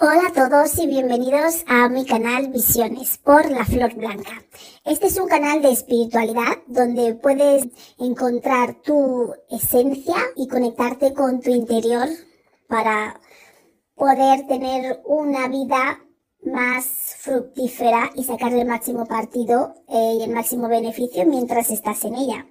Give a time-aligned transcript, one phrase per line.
[0.00, 4.42] Hola a todos y bienvenidos a mi canal Visiones por la Flor Blanca.
[4.84, 7.68] Este es un canal de espiritualidad donde puedes
[7.98, 12.08] encontrar tu esencia y conectarte con tu interior
[12.68, 13.20] para
[13.94, 16.00] poder tener una vida
[16.44, 22.16] más fructífera y sacar el máximo partido eh, y el máximo beneficio mientras estás en
[22.16, 22.46] ella.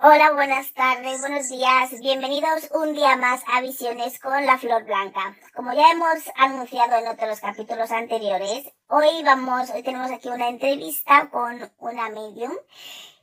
[0.00, 5.34] Hola, buenas tardes, buenos días, bienvenidos un día más a Visiones con la Flor Blanca.
[5.56, 11.28] Como ya hemos anunciado en otros capítulos anteriores, hoy vamos, hoy tenemos aquí una entrevista
[11.30, 12.52] con una medium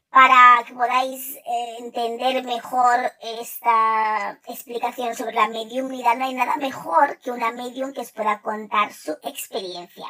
[0.09, 7.17] para que podáis eh, entender mejor esta explicación sobre la mediumnidad, no hay nada mejor
[7.19, 10.07] que una medium que os pueda contar su experiencia.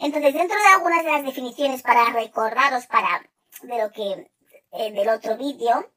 [0.00, 3.22] Entonces, dentro de algunas de las definiciones para recordaros para
[3.62, 4.32] de lo que
[4.72, 5.90] eh, del otro vídeo,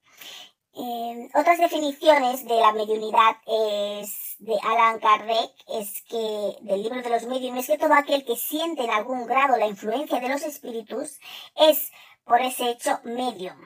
[0.78, 7.10] eh, otras definiciones de la mediunidad es de Alan Kardec, es que del libro de
[7.10, 10.44] los mediums, es que todo aquel que siente en algún grado la influencia de los
[10.44, 11.20] espíritus
[11.56, 11.92] es
[12.26, 13.58] por ese hecho medium.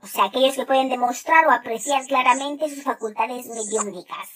[0.00, 4.28] O sea, aquellos que pueden demostrar o apreciar claramente sus facultades mediúmnicas.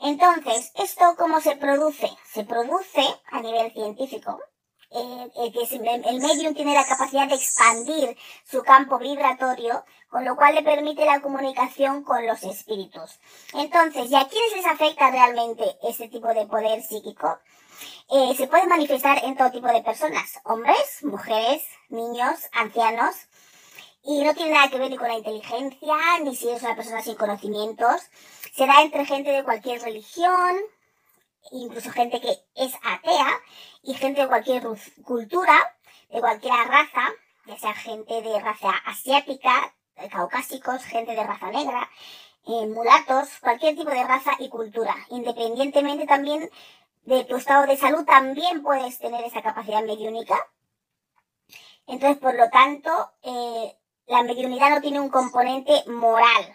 [0.00, 2.10] Entonces, ¿esto cómo se produce?
[2.24, 4.40] Se produce a nivel científico.
[4.94, 10.54] Eh, el, el medium tiene la capacidad de expandir su campo vibratorio, con lo cual
[10.54, 13.18] le permite la comunicación con los espíritus.
[13.54, 17.38] Entonces, ¿y a quiénes les afecta realmente este tipo de poder psíquico?
[18.10, 23.14] Eh, se puede manifestar en todo tipo de personas, hombres, mujeres, niños, ancianos,
[24.04, 27.02] y no tiene nada que ver ni con la inteligencia, ni si es una persona
[27.02, 28.02] sin conocimientos.
[28.54, 30.56] Se da entre gente de cualquier religión,
[31.50, 33.40] incluso gente que es atea,
[33.82, 34.62] y gente de cualquier
[35.04, 35.76] cultura,
[36.10, 37.10] de cualquier raza,
[37.46, 39.74] ya sea gente de raza asiática,
[40.10, 41.90] caucásicos, gente de raza negra,
[42.46, 46.48] eh, mulatos, cualquier tipo de raza y cultura, independientemente también
[47.04, 50.36] de tu estado de salud también puedes tener esa capacidad mediúnica.
[51.86, 53.76] Entonces, por lo tanto, eh,
[54.06, 56.52] la mediunidad no tiene un componente moral,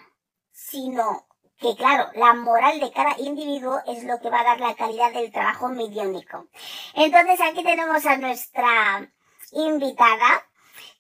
[0.52, 1.27] sino
[1.59, 5.12] que, claro, la moral de cada individuo es lo que va a dar la calidad
[5.12, 6.47] del trabajo mediúnico.
[6.94, 9.09] Entonces, aquí tenemos a nuestra
[9.51, 10.45] invitada,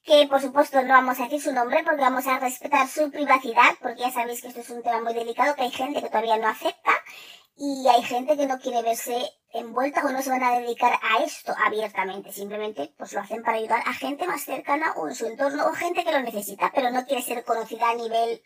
[0.03, 3.75] que por supuesto no vamos a decir su nombre porque vamos a respetar su privacidad,
[3.81, 6.37] porque ya sabéis que esto es un tema muy delicado, que hay gente que todavía
[6.37, 6.91] no acepta
[7.57, 11.23] y hay gente que no quiere verse envuelta o no se van a dedicar a
[11.23, 12.31] esto abiertamente.
[12.31, 15.73] Simplemente pues lo hacen para ayudar a gente más cercana o en su entorno o
[15.73, 18.41] gente que lo necesita, pero no quiere ser conocida a nivel,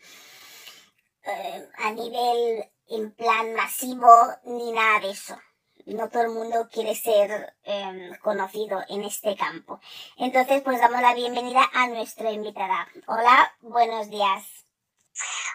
[1.24, 4.10] eh, a nivel en plan masivo
[4.44, 5.38] ni nada de eso.
[5.86, 9.80] No todo el mundo quiere ser em, conocido en este campo.
[10.16, 12.88] Entonces, pues damos la bienvenida a nuestra invitada.
[13.08, 14.44] Hola, buenos días.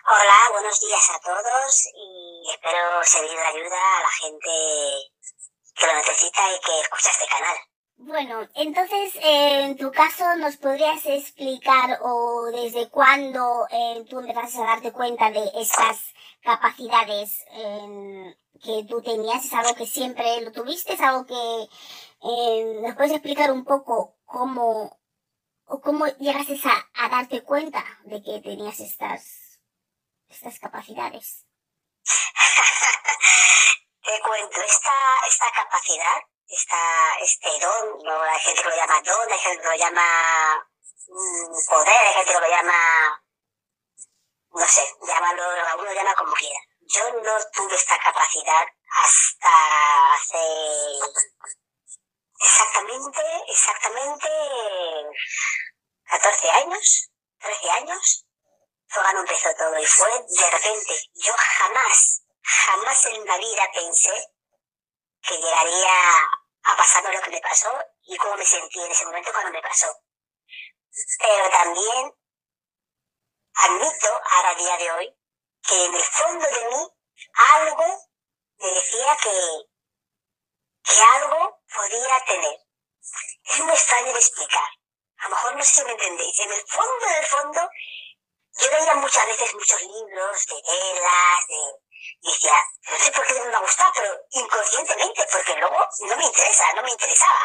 [0.06, 4.50] Hola, buenos días a todos y espero servir de ayuda a la gente
[5.76, 7.58] que lo necesita y que escucha este canal.
[7.98, 14.66] Bueno, entonces, en tu caso, ¿nos podrías explicar o desde cuándo eh, tú empezaste a
[14.66, 17.44] darte cuenta de estas capacidades
[18.64, 19.44] que tú tenías?
[19.46, 20.94] ¿Es algo que siempre lo tuviste?
[20.94, 21.70] ¿Es algo que
[22.22, 25.00] eh, nos puedes explicar un poco cómo,
[25.66, 29.60] o cómo llegaste a, a darte cuenta de que tenías estas
[30.30, 31.46] estas capacidades?
[34.04, 34.92] Te cuento, esta,
[35.28, 38.22] esta capacidad, esta, este don, ¿no?
[38.22, 40.68] hay gente que lo llama don, hay gente que lo llama
[41.08, 43.24] mm, poder, hay gente que lo llama,
[44.52, 45.44] no sé, llámalo,
[45.76, 46.60] uno lo llama como quiera.
[46.82, 50.38] Yo no tuve esta capacidad hasta hace
[52.40, 54.30] exactamente, exactamente
[56.06, 58.26] 14 años, 13 años,
[58.88, 60.94] fue cuando empezó todo y fue de repente.
[61.16, 64.34] Yo jamás, jamás en la vida pensé
[65.22, 66.30] que llegaría
[66.68, 67.72] a pasarme lo que me pasó
[68.04, 69.88] y cómo me sentí en ese momento cuando me pasó.
[71.20, 72.14] Pero también
[73.54, 75.18] admito, ahora a día de hoy,
[75.62, 76.90] que en el fondo de mí
[77.56, 78.10] algo
[78.58, 79.32] me decía que,
[80.84, 82.60] que algo podía tener.
[83.44, 84.70] Es muy extraño de explicar.
[85.20, 86.40] A lo mejor no sé si me entendéis.
[86.40, 87.70] En el fondo del fondo
[88.60, 91.87] yo leía muchas veces muchos libros de velas, de...
[92.22, 92.54] Y decía,
[92.90, 95.78] no sé por qué no me ha gustado, pero inconscientemente, porque luego
[96.08, 97.42] no me interesa, no me interesaba.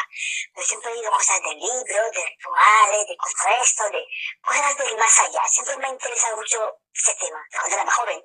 [0.53, 4.05] Pero siempre he leído cosas de libros, de rituales, de esto, de
[4.41, 5.47] cosas del más allá.
[5.47, 8.23] Siempre me ha interesado mucho ese tema, cuando era más joven.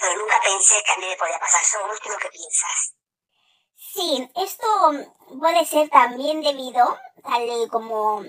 [0.00, 1.86] Pero nunca pensé que a mí me podía pasar eso.
[1.86, 2.94] Lo último que piensas.
[3.76, 4.66] Sí, esto
[5.40, 8.22] puede ser también debido, tal como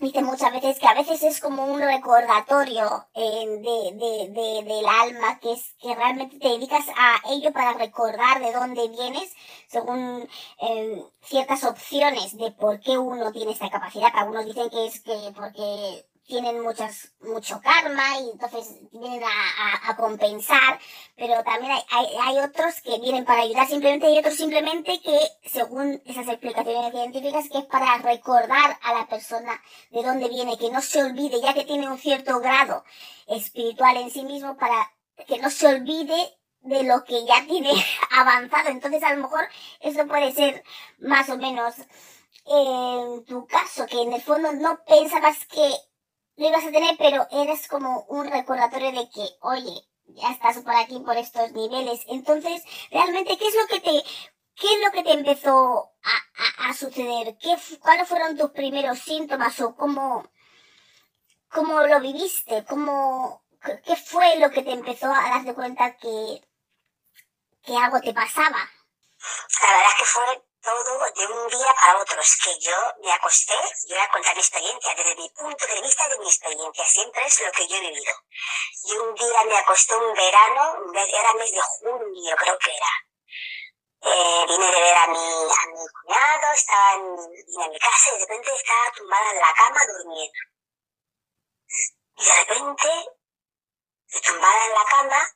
[0.00, 4.86] dice muchas veces que a veces es como un recordatorio eh, de, de, de, del
[4.86, 9.32] alma, que es que realmente te dedicas a ello para recordar de dónde vienes,
[9.68, 10.28] según
[10.60, 14.10] eh, ciertas opciones de por qué uno tiene esta capacidad.
[14.14, 20.78] Algunos dicen que es que porque tienen muchas, mucho karma y entonces vienen a, compensar,
[21.16, 25.18] pero también hay, hay, hay, otros que vienen para ayudar simplemente y otros simplemente que,
[25.48, 29.60] según esas explicaciones científicas, que es para recordar a la persona
[29.90, 32.84] de dónde viene, que no se olvide, ya que tiene un cierto grado
[33.26, 34.92] espiritual en sí mismo, para
[35.26, 37.72] que no se olvide de lo que ya tiene
[38.10, 38.68] avanzado.
[38.68, 39.48] Entonces, a lo mejor
[39.80, 40.62] eso puede ser
[40.98, 41.74] más o menos
[42.50, 45.70] en tu caso, que en el fondo no pensabas que
[46.38, 49.74] lo ibas a tener, pero eres como un recordatorio de que, oye,
[50.06, 52.02] ya estás por aquí, por estos niveles.
[52.06, 52.62] Entonces,
[52.92, 54.04] realmente, ¿qué es lo que te,
[54.54, 57.36] qué es lo que te empezó a, a, a suceder?
[57.38, 60.30] ¿Qué, ¿Cuáles fueron tus primeros síntomas o cómo,
[61.48, 62.64] cómo lo viviste?
[62.66, 63.44] ¿Cómo,
[63.84, 66.40] qué fue lo que te empezó a darte cuenta que,
[67.62, 68.58] que algo te pasaba?
[69.60, 72.20] La verdad es que fue todo de un día para otro.
[72.20, 73.54] Es que yo me acosté,
[73.86, 77.24] yo voy a contar mi experiencia, desde mi punto de vista de mi experiencia, siempre
[77.26, 78.14] es lo que yo he vivido.
[78.84, 82.86] Y un día me acosté un verano, era mes de junio creo que era.
[84.00, 88.18] Eh, vine de ver a mi, a mi cuñado, estaba en, mi casa y de
[88.20, 90.38] repente estaba tumbada en la cama durmiendo.
[92.16, 92.88] Y de repente,
[94.24, 95.34] tumbada en la cama,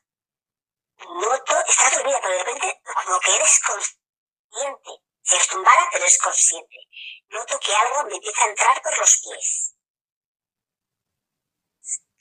[0.99, 6.77] noto, estaba dormida, pero de repente como que eres consciente es tumbada, pero es consciente.
[7.29, 9.75] Noto que algo me empieza a entrar por los pies.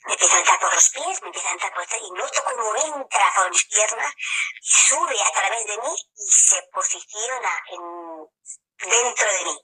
[0.04, 2.76] Me empieza a entrar por los pies, me empieza a entrar por y noto como
[2.76, 4.14] entra por mis piernas
[4.60, 9.60] y sube a través de mí y se posiciona en, dentro de mí.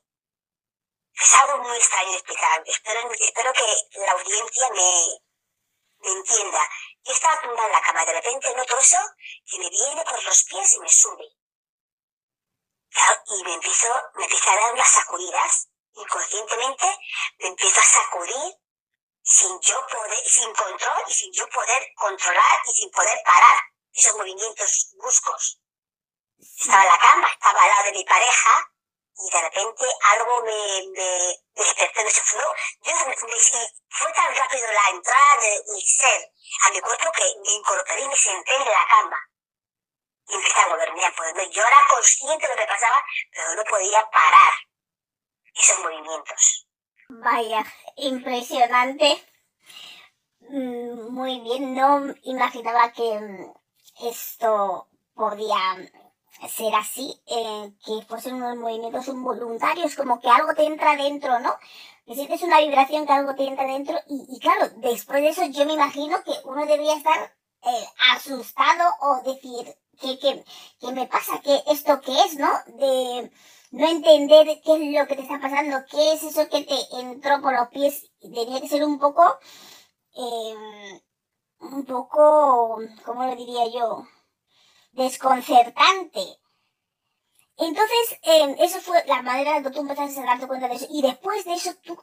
[1.14, 2.62] Es algo muy extraño de explicar.
[2.67, 5.20] Espero, espero que la audiencia me,
[5.99, 6.70] me entienda.
[7.05, 8.99] Yo estaba tumbada en la cama, de repente noto eso
[9.44, 11.38] que me viene por los pies y me sube
[13.31, 16.87] y me empiezo, me empiezo a dar unas sacudidas, inconscientemente
[17.38, 18.56] me empiezo a sacudir
[19.23, 23.62] sin yo poder, sin control y sin yo poder controlar y sin poder parar
[23.93, 25.61] esos movimientos bruscos.
[26.38, 28.73] Estaba en la cama, estaba al lado de mi pareja
[29.17, 32.41] y de repente algo me, me, me despertó, se fue,
[32.82, 33.17] yo me,
[33.88, 36.32] fue tan rápido la entrada del ser
[36.62, 39.29] a mi cuerpo que me incorporé y me senté en la cama
[40.28, 41.50] y empecé a moverme, a poderme.
[41.50, 44.52] Yo era consciente de lo que pasaba, pero no podía parar
[45.54, 46.69] esos movimientos.
[47.08, 47.64] Vaya,
[47.96, 49.25] impresionante.
[50.40, 53.52] Mm, muy bien, no imaginaba que mm,
[54.06, 55.58] esto podía
[56.48, 61.56] ser así, eh, que fuesen unos movimientos involuntarios, como que algo te entra dentro, ¿no?
[62.06, 65.44] Que sientes una vibración que algo te entra dentro y, y claro, después de eso
[65.46, 70.44] yo me imagino que uno debería estar eh, asustado o decir, ¿qué, qué,
[70.80, 71.40] qué me pasa?
[71.42, 72.50] ¿Qué esto qué es, no?
[72.66, 73.30] De
[73.70, 77.40] no entender qué es lo que te está pasando, qué es eso que te entró
[77.42, 78.10] por los pies.
[78.20, 79.22] Tenía que ser un poco,
[80.14, 81.00] eh,
[81.60, 84.06] un poco, ¿cómo lo diría yo?
[84.92, 86.38] Desconcertante.
[87.58, 90.86] Entonces, eh, eso fue la manera en que tú empezaste a darte cuenta de eso.
[90.90, 91.98] Y después de eso, tú,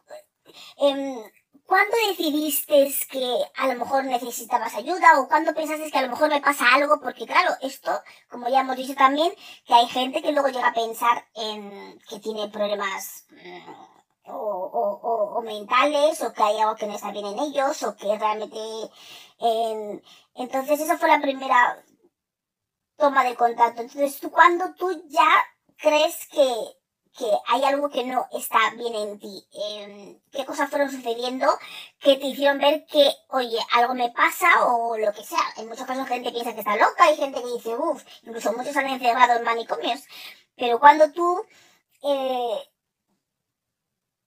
[0.77, 1.31] eh,
[1.65, 6.29] ¿Cuándo decidiste que a lo mejor necesitabas ayuda o cuándo pensaste que a lo mejor
[6.29, 6.99] me pasa algo?
[7.01, 7.91] Porque claro, esto,
[8.29, 9.33] como ya hemos dicho también,
[9.65, 15.37] que hay gente que luego llega a pensar en que tiene problemas mm, o, o,
[15.37, 18.59] o, mentales o que hay algo que no está bien en ellos o que realmente...
[20.35, 21.83] entonces esa fue la primera
[22.97, 23.81] toma de contacto.
[23.81, 25.27] Entonces, ¿tú cuándo tú ya
[25.77, 26.45] crees que
[27.17, 29.47] que hay algo que no está bien en ti.
[29.51, 31.47] Eh, ¿Qué cosas fueron sucediendo
[31.99, 35.39] que te hicieron ver que, oye, algo me pasa o lo que sea?
[35.57, 38.75] En muchos casos gente piensa que está loca, hay gente que dice, uff, incluso muchos
[38.75, 40.03] han encerrado en manicomios.
[40.55, 41.45] Pero cuando tú
[42.03, 42.59] eh,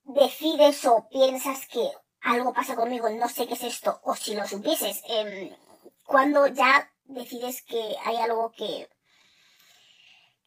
[0.05, 1.91] decides o piensas que
[2.23, 5.57] algo pasa conmigo, no sé qué es esto, o si lo supieses, eh,
[6.05, 8.89] cuando ya decides que hay algo que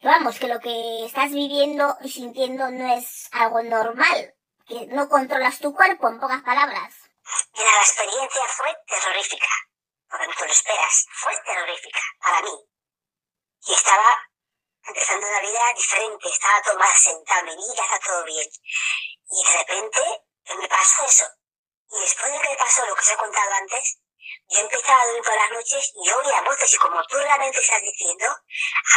[0.02, 4.34] vamos, que lo que estás viviendo y sintiendo no es algo normal,
[4.66, 6.94] que no controlas tu cuerpo, en pocas palabras.
[7.56, 9.48] Mira, la experiencia fue terrorífica,
[10.08, 12.54] porque no te lo esperas, fue terrorífica para mí.
[13.66, 14.18] Y estaba
[14.84, 18.48] empezando una vida diferente, estaba todo más sentado, mi vida está todo bien.
[19.30, 20.00] Y de repente
[20.58, 21.26] me pasó eso.
[21.90, 23.98] Y después de que me pasó lo que os he contado antes,
[24.52, 27.80] yo empezaba a dormir por las noches y oía voces y como tú realmente estás
[27.80, 28.26] diciendo,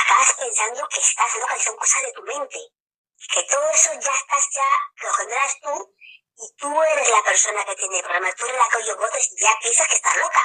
[0.03, 2.59] acabas pensando que estás loca y son cosas de tu mente.
[3.31, 4.69] Que todo eso ya estás ya,
[5.03, 5.95] lo generas tú
[6.37, 9.57] y tú eres la persona que tiene problemas, tú eres la que oye voces, ya
[9.61, 10.43] piensas que estás loca.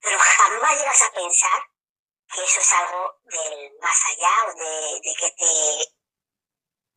[0.00, 1.62] Pero jamás llegas a pensar
[2.32, 5.92] que eso es algo del más allá o de, que te,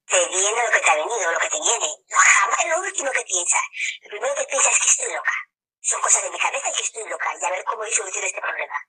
[0.05, 1.87] te viene lo que te ha venido, lo que te viene.
[2.07, 3.63] Jamás es lo último que piensas.
[4.01, 5.50] Lo primero que piensas es que estoy loca.
[5.81, 8.27] Son cosas de mi cabeza y que estoy loca y a ver cómo yo soluciono
[8.27, 8.87] este problema.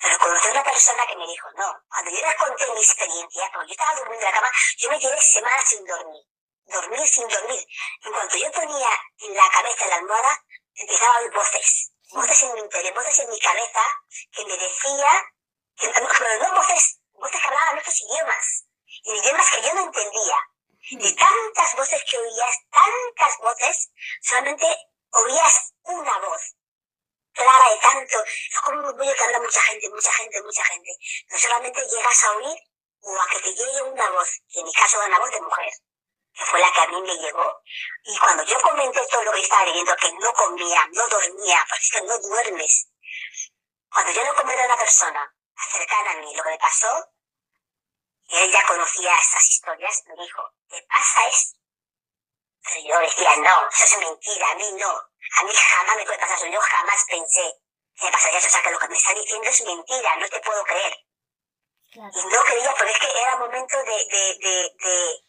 [0.00, 3.50] Pero conocí a una persona que me dijo, no, cuando yo les conté mi experiencia,
[3.52, 6.22] porque yo estaba durmiendo en la cama, yo me quedé semanas sin dormir.
[6.64, 7.66] Dormir sin dormir.
[8.02, 8.88] En cuanto yo ponía
[9.20, 10.44] la cabeza en la almohada,
[10.74, 11.92] empezaba a oír voces.
[12.10, 13.80] Voces en mi interior, voces en mi cabeza,
[14.32, 15.32] que me decía,
[15.76, 18.64] que, pero no voces, voces que hablaban otros idiomas.
[19.04, 20.36] Y idiomas que yo no entendía.
[20.90, 23.90] De tantas voces que oías, tantas voces,
[24.20, 24.66] solamente
[25.12, 26.56] oías una voz
[27.32, 30.90] clara de tanto, es como un murmullo que habla mucha gente, mucha gente, mucha gente.
[31.30, 32.58] No solamente llegas a oír
[33.00, 35.40] o a que te llegue una voz, que en mi caso era una voz de
[35.40, 35.72] mujer,
[36.34, 37.62] que fue la que a mí me llegó.
[38.04, 41.82] Y cuando yo comenté todo lo que estaba viviendo, que no comía, no dormía, porque
[41.82, 42.88] es que no duermes.
[43.90, 45.34] Cuando yo le comenté a una persona
[45.70, 47.08] cercana a mí lo que me pasó,
[48.28, 51.61] y él ya conocía estas historias, me dijo, ¿te pasa esto?
[52.64, 54.88] Pero yo decía, no, eso es mentira, a mí no.
[54.88, 56.46] A mí jamás me puede pasar eso.
[56.46, 57.60] Yo jamás pensé
[57.96, 58.48] que me pasaría eso.
[58.48, 60.96] O sea, que lo que me está diciendo es mentira, no te puedo creer.
[61.94, 65.24] Y no creía, pero es que era momento de, de, de, de,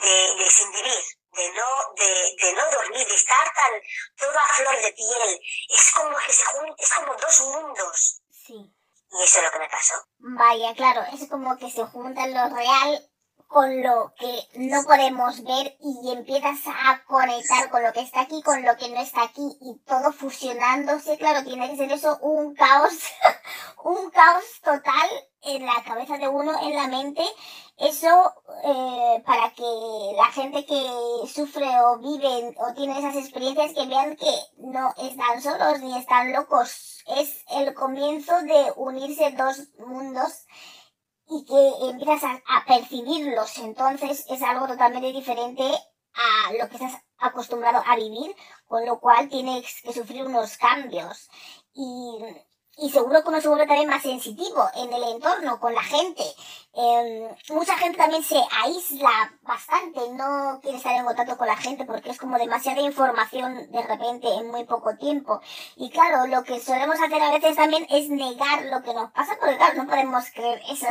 [0.00, 3.72] de, de sin vivir, de no, de, de no dormir, de estar tan
[4.18, 5.40] todo a flor de piel.
[5.70, 8.22] Es como que se juntan, es como dos mundos.
[8.30, 8.54] Sí.
[9.10, 9.94] Y eso es lo que me pasó.
[10.18, 13.10] Vaya, claro, es como que se juntan lo real
[13.54, 18.42] con lo que no podemos ver y empiezas a conectar con lo que está aquí,
[18.42, 22.52] con lo que no está aquí y todo fusionándose, claro, tiene que ser eso un
[22.56, 22.94] caos,
[23.84, 25.08] un caos total
[25.42, 27.22] en la cabeza de uno, en la mente.
[27.78, 28.34] Eso
[28.64, 29.62] eh, para que
[30.16, 35.40] la gente que sufre o vive o tiene esas experiencias que vean que no están
[35.40, 37.04] solos ni están locos.
[37.06, 40.44] Es el comienzo de unirse dos mundos
[41.28, 43.58] y que empiezas a, percibirlos.
[43.58, 48.34] Entonces es algo totalmente diferente a lo que estás acostumbrado a vivir,
[48.66, 51.28] con lo cual tienes que sufrir unos cambios.
[51.72, 52.18] Y,
[52.78, 56.24] y seguro que uno se vuelve también más sensitivo en el entorno, con la gente.
[56.74, 61.84] Em, mucha gente también se aísla bastante, no quiere estar en contacto con la gente
[61.84, 65.40] porque es como demasiada información de repente en muy poco tiempo.
[65.76, 69.36] Y claro, lo que solemos hacer a veces también es negar lo que nos pasa,
[69.38, 70.86] porque claro, no podemos creer eso.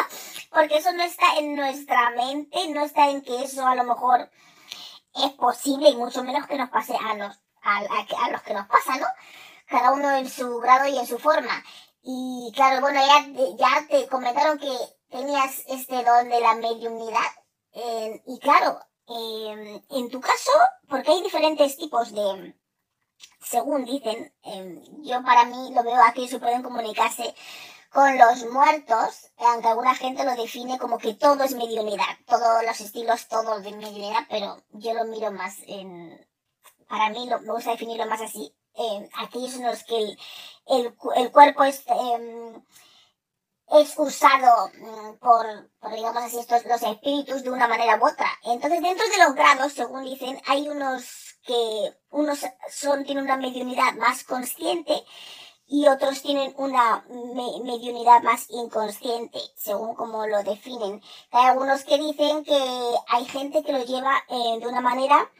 [0.50, 4.30] porque eso no está en nuestra mente, no está en que eso a lo mejor
[5.14, 8.66] es posible y mucho menos que nos pase a, los, a, a los que nos
[8.68, 9.06] pasa, ¿no?
[9.66, 11.62] Cada uno en su grado y en su forma.
[12.02, 14.76] Y claro, bueno, ya, ya te comentaron que
[15.10, 17.30] tenías este don de la mediunidad.
[17.72, 20.52] Eh, y claro, eh, en tu caso,
[20.88, 22.54] porque hay diferentes tipos de,
[23.40, 27.34] según dicen, eh, yo para mí lo veo aquí, se pueden comunicarse
[27.90, 32.80] con los muertos, aunque alguna gente lo define como que todo es mediunidad, todos los
[32.80, 36.26] estilos, todo de mediunidad, pero yo lo miro más en,
[36.88, 40.16] para mí lo, me gusta definirlo más así, eh, aquellos los que
[40.66, 42.62] el, el, cuerpo es, eh,
[43.68, 48.28] es usado mm, por, por, digamos así, estos, los espíritus de una manera u otra.
[48.44, 52.40] Entonces, dentro de los grados, según dicen, hay unos que, unos
[52.70, 55.04] son, tienen una mediunidad más consciente
[55.66, 61.02] y otros tienen una me mediunidad más inconsciente, según como lo definen.
[61.30, 62.58] Hay algunos que dicen que
[63.08, 65.30] hay gente que lo lleva eh, de una manera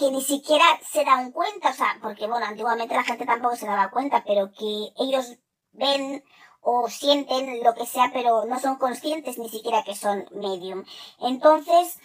[0.00, 3.66] que ni siquiera se dan cuenta, o sea, porque bueno, antiguamente la gente tampoco se
[3.66, 5.36] daba cuenta, pero que ellos
[5.72, 6.24] ven
[6.62, 10.84] o sienten lo que sea, pero no son conscientes ni siquiera que son medium.
[11.18, 11.98] Entonces,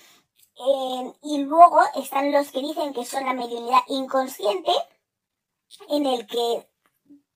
[0.58, 4.74] eh, y luego están los que dicen que son la mediunidad inconsciente,
[5.90, 6.68] en el que,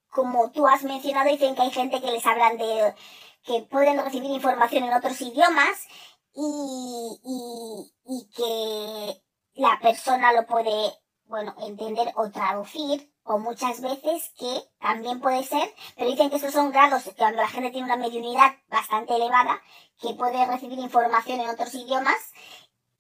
[0.10, 2.96] como tú has mencionado, dicen que hay gente que les hablan de
[3.44, 5.88] que pueden recibir información en otros idiomas
[6.36, 9.29] y, y, y que
[9.60, 10.94] la persona lo puede,
[11.26, 16.54] bueno, entender o traducir o muchas veces que también puede ser, pero dicen que esos
[16.54, 19.62] son grados que cuando la gente tiene una mediunidad bastante elevada,
[20.00, 22.16] que puede recibir información en otros idiomas,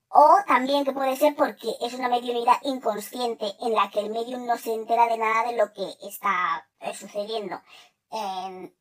[0.09, 4.45] o también que puede ser porque es una mediunidad inconsciente en la que el medium
[4.45, 7.61] no se entera de nada de lo que está eh, sucediendo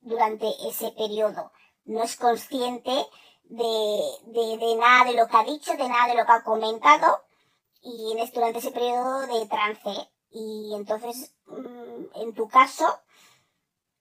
[0.01, 1.53] durante ese periodo.
[1.85, 3.07] No es consciente
[3.45, 7.28] de, de nada de lo que ha dicho, de nada de lo que ha comentado,
[7.83, 10.11] y es durante ese periodo de trance.
[10.31, 12.85] Y entonces Mm, en tu caso,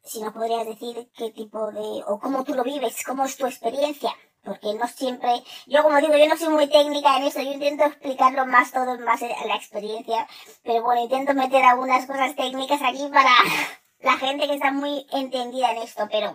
[0.03, 3.45] si nos podrías decir qué tipo de, o cómo tú lo vives, cómo es tu
[3.45, 4.11] experiencia,
[4.43, 7.85] porque no siempre, yo como digo, yo no soy muy técnica en eso, yo intento
[7.85, 10.27] explicarlo más todo en base a la experiencia,
[10.63, 13.31] pero bueno, intento meter algunas cosas técnicas aquí para
[13.99, 16.33] la gente que está muy entendida en esto, pero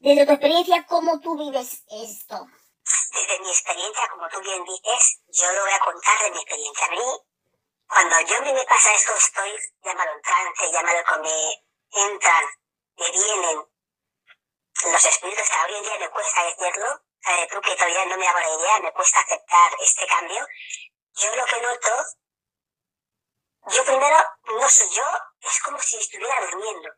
[0.00, 2.46] desde tu experiencia, ¿cómo tú vives esto?
[3.12, 6.86] Desde mi experiencia, como tú bien dices, yo lo voy a contar de mi experiencia.
[6.86, 7.20] A mí,
[7.88, 12.44] cuando yo a mí me pasa esto, estoy llamado en trance, llamado como me entran,
[12.96, 13.64] me vienen
[14.84, 18.28] los espíritus que hoy en día me cuesta decirlo, eh, tú que todavía no me
[18.28, 20.46] hago la idea, me cuesta aceptar este cambio.
[21.14, 21.90] Yo lo que noto,
[23.68, 25.04] yo primero no soy yo,
[25.40, 26.90] es como si estuviera durmiendo.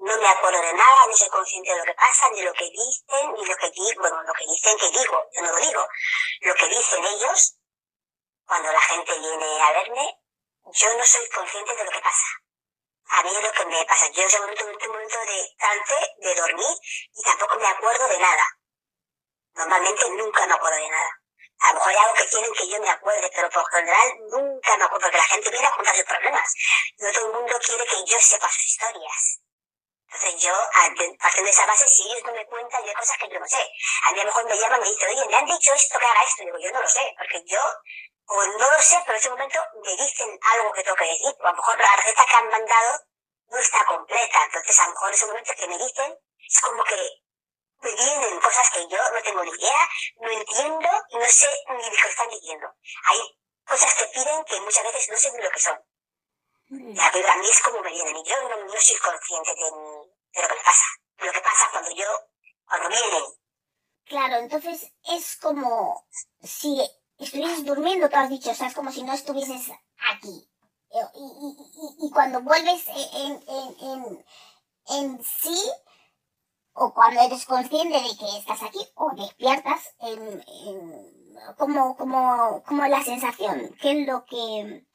[0.00, 2.64] No me acuerdo de nada, no soy consciente de lo que pasa, ni lo que
[2.70, 5.86] dicen, ni lo que digo, bueno, lo que dicen que digo, yo no lo digo.
[6.40, 7.58] Lo que dicen ellos,
[8.46, 10.18] cuando la gente viene a verme,
[10.72, 12.26] yo no soy consciente de lo que pasa.
[13.10, 14.08] A mí es lo que me pasa.
[14.08, 16.78] Yo en momento, un momento de trance, de dormir,
[17.14, 18.58] y tampoco me acuerdo de nada.
[19.52, 21.20] Normalmente nunca me acuerdo de nada.
[21.58, 24.76] A lo mejor hay algo que quieren que yo me acuerde, pero por general nunca
[24.78, 26.54] me acuerdo, porque la gente viene a contar sus problemas.
[26.96, 29.40] No todo el mundo quiere que yo sepa sus historias.
[30.12, 30.52] Entonces yo,
[31.20, 33.62] partiendo de esa base, si ellos no me cuentan de cosas que yo no sé.
[34.06, 35.98] A mí a lo mejor me llaman y me dicen, oye, me han dicho esto
[36.00, 36.42] que haga esto.
[36.42, 37.60] Y digo, yo no lo sé, porque yo,
[38.26, 41.32] o no lo sé, pero en ese momento me dicen algo que tengo que decir.
[41.38, 43.00] O a lo mejor la receta que han mandado
[43.50, 44.44] no está completa.
[44.46, 47.22] Entonces a lo mejor en ese momento que me dicen, es como que
[47.82, 51.84] me vienen cosas que yo no tengo ni idea, no entiendo y no sé ni
[51.84, 52.66] de qué están diciendo.
[53.04, 55.80] Hay cosas que piden que muchas veces no sé ni lo que son.
[56.70, 59.70] La a mí es como me vienen y yo no, no soy consciente de,
[60.32, 60.84] de, lo que me pasa.
[61.18, 62.06] Lo que pasa cuando yo,
[62.66, 63.24] cuando vienen.
[64.04, 66.04] Claro, entonces es como
[66.42, 66.80] si
[67.18, 69.70] estuvieses durmiendo, tú has dicho, o sea, es como si no estuvieses
[70.12, 70.50] aquí.
[70.92, 71.56] Y, y,
[72.02, 74.26] y, y cuando vuelves en, en, en,
[74.88, 75.70] en sí,
[76.72, 79.94] o cuando eres consciente de que estás aquí, o despiertas,
[81.56, 84.86] como, como, como la sensación, ¿qué es lo que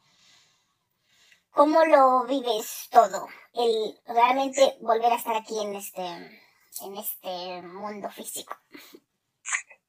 [1.55, 3.29] ¿Cómo lo vives todo?
[3.53, 8.57] El realmente volver a estar aquí en este, en este mundo físico.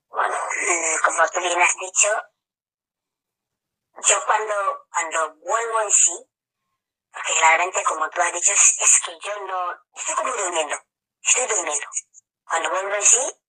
[0.08, 2.08] Bueno, mm, como tú bien has dicho,
[4.08, 4.54] yo cuando,
[4.92, 6.30] cuando vuelvo en sí,
[7.10, 10.76] porque claramente como tú has dicho, es, que yo no, estoy como durmiendo,
[11.20, 11.86] estoy durmiendo.
[12.44, 13.42] Cuando vuelvo en sí,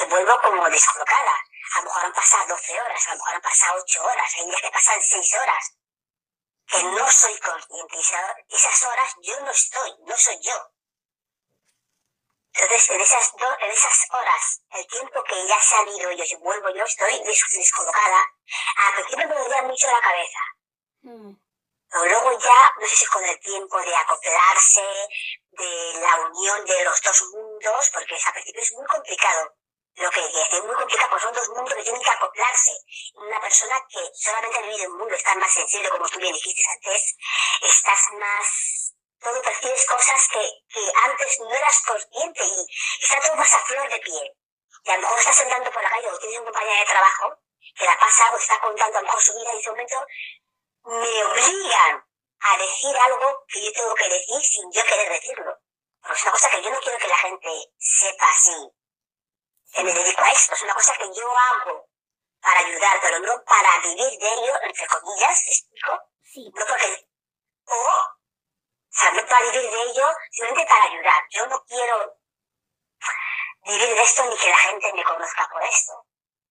[0.00, 1.34] yo vuelvo como descolocada.
[1.76, 4.46] A lo mejor han pasado 12 horas, a lo mejor han pasado 8 horas, hay
[4.46, 5.74] días que pasan 6 horas
[6.66, 7.96] que no soy consciente.
[8.48, 10.70] Esas horas yo no estoy, no soy yo.
[12.56, 16.70] Entonces, en esas, en esas horas, el tiempo que ya ha salido y yo vuelvo,
[16.70, 18.32] yo estoy descolocada,
[18.76, 20.38] al principio me dolía mucho la cabeza.
[21.02, 21.34] Mm.
[21.90, 25.08] Pero luego ya, no sé si con el tiempo de acoplarse,
[25.50, 29.54] de la unión de los dos mundos, porque al principio es muy complicado
[29.96, 32.72] lo que, es muy complicado, porque son dos mundos que tienen que acoplarse.
[33.14, 36.62] Una persona que solamente ha vivido un mundo, está más sensible, como tú bien dijiste
[36.72, 37.16] antes,
[37.62, 42.66] estás más, todo percibes cosas que, que antes no eras consciente y
[43.02, 44.36] está todo más a flor de piel.
[44.84, 47.38] Y a lo mejor estás andando por la calle o tienes un compañero de trabajo
[47.76, 50.06] que la pasa o está contando a lo mejor su vida y en ese momento
[50.84, 52.04] me obligan
[52.40, 55.56] a decir algo que yo tengo que decir sin yo querer decirlo.
[56.02, 58.72] Porque es una cosa que yo no quiero que la gente sepa así
[59.82, 61.88] me dedico a esto, es una cosa que yo hago
[62.40, 66.02] para ayudar, pero no para vivir de ello, entre comillas, ¿te explico?
[66.22, 66.52] Sí.
[66.54, 67.08] No porque,
[67.66, 68.16] o, o
[68.90, 71.22] sea, no para vivir de ello, simplemente para ayudar.
[71.30, 72.16] Yo no quiero
[73.64, 76.06] vivir de esto ni que la gente me conozca por esto.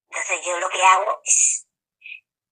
[0.09, 1.67] Entonces yo lo que hago es,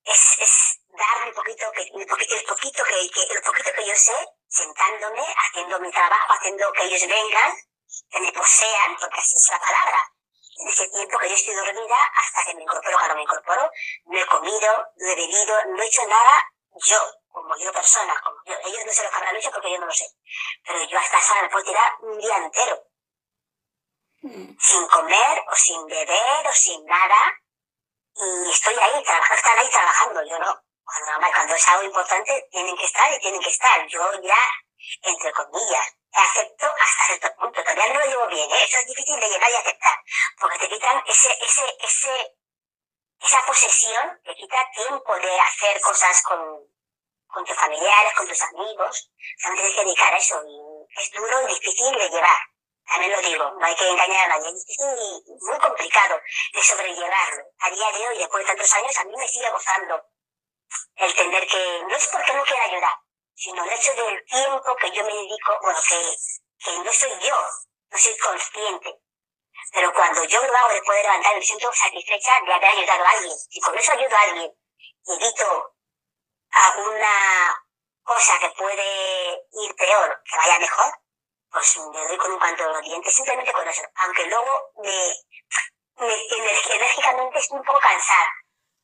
[0.04, 3.96] es, es dar poquito, que, el poquito, el poquito que, que, el poquito que yo
[3.96, 4.16] sé,
[4.48, 7.56] sentándome, haciendo mi trabajo, haciendo que ellos vengan,
[8.10, 10.12] que me posean, porque así es la palabra,
[10.62, 13.72] en ese tiempo que yo estoy dormida hasta que me incorporo, cuando me incorporo,
[14.06, 16.52] no he comido, no he bebido, no he hecho nada
[16.86, 16.98] yo,
[17.30, 18.56] como yo persona, como yo.
[18.66, 20.06] Ellos no sé lo habrán hecho porque yo no lo sé.
[20.66, 22.84] Pero yo hasta esa hora me puedo tirar un día entero.
[24.22, 24.58] Hmm.
[24.60, 27.40] Sin comer, o sin beber, o sin nada.
[28.14, 30.64] Y estoy ahí, trabajando, están ahí trabajando, yo no.
[30.84, 33.88] Cuando, cuando es algo importante, tienen que estar y tienen que estar.
[33.88, 34.38] Yo ya,
[35.04, 37.64] entre comillas, acepto hasta cierto punto.
[37.64, 38.64] Todavía no lo llevo bien, ¿eh?
[38.64, 39.98] Eso es difícil de llegar y aceptar.
[40.40, 42.36] Porque te quitan ese, ese, ese,
[43.20, 46.40] esa posesión, te quita tiempo de hacer cosas con,
[47.28, 49.12] con tus familiares, con tus amigos.
[49.38, 50.42] Solamente tienes que dedicar a eso.
[50.46, 52.42] Y es duro y difícil de llevar.
[52.86, 54.50] También lo digo, no hay que engañar a nadie.
[54.50, 56.20] Es difícil y muy complicado
[56.54, 57.44] de sobrellevarlo.
[57.60, 60.04] A día de hoy, después de tantos años, a mí me sigue gozando
[60.96, 62.96] el tener que, no es porque no quiera ayudar,
[63.36, 66.16] sino el hecho del tiempo que yo me dedico, bueno, que,
[66.64, 67.38] que no soy yo,
[67.90, 69.02] no soy consciente.
[69.74, 73.10] Pero cuando yo lo hago después de levantar, me siento satisfecha de haber ayudado a
[73.10, 73.38] alguien.
[73.50, 74.52] Y con eso ayudo a alguien
[75.06, 75.76] y evito
[76.52, 77.66] alguna
[78.04, 80.94] cosa que puede ir peor, que vaya mejor,
[81.52, 83.82] pues me doy con un canto de los dientes, simplemente con eso.
[83.96, 86.14] Aunque luego me, me
[86.76, 88.32] enérgicamente estoy un poco cansada,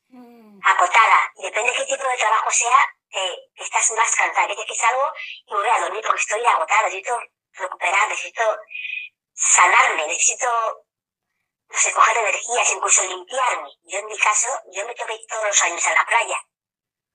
[0.09, 0.59] mm.
[0.63, 1.31] acotada.
[1.35, 4.45] Depende de qué tipo de trabajo sea, eh, estás más cansada.
[4.45, 5.11] A veces que salgo
[5.47, 7.19] y voy a dormir porque estoy agotada, necesito
[7.53, 8.41] recuperar, necesito
[9.33, 10.47] sanarme, necesito,
[11.69, 13.69] no sé, coger energías, incluso limpiarme.
[13.83, 16.43] Yo en mi caso, yo me toqué todos los años en la playa.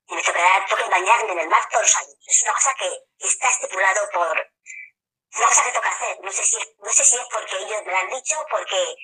[0.09, 2.17] Y me toca, toca bañarme en el mar todos los años.
[2.27, 6.21] Es una cosa que está estipulado por, es una cosa que toca hacer.
[6.21, 8.97] No sé si, no sé si es porque ellos me lo han dicho, porque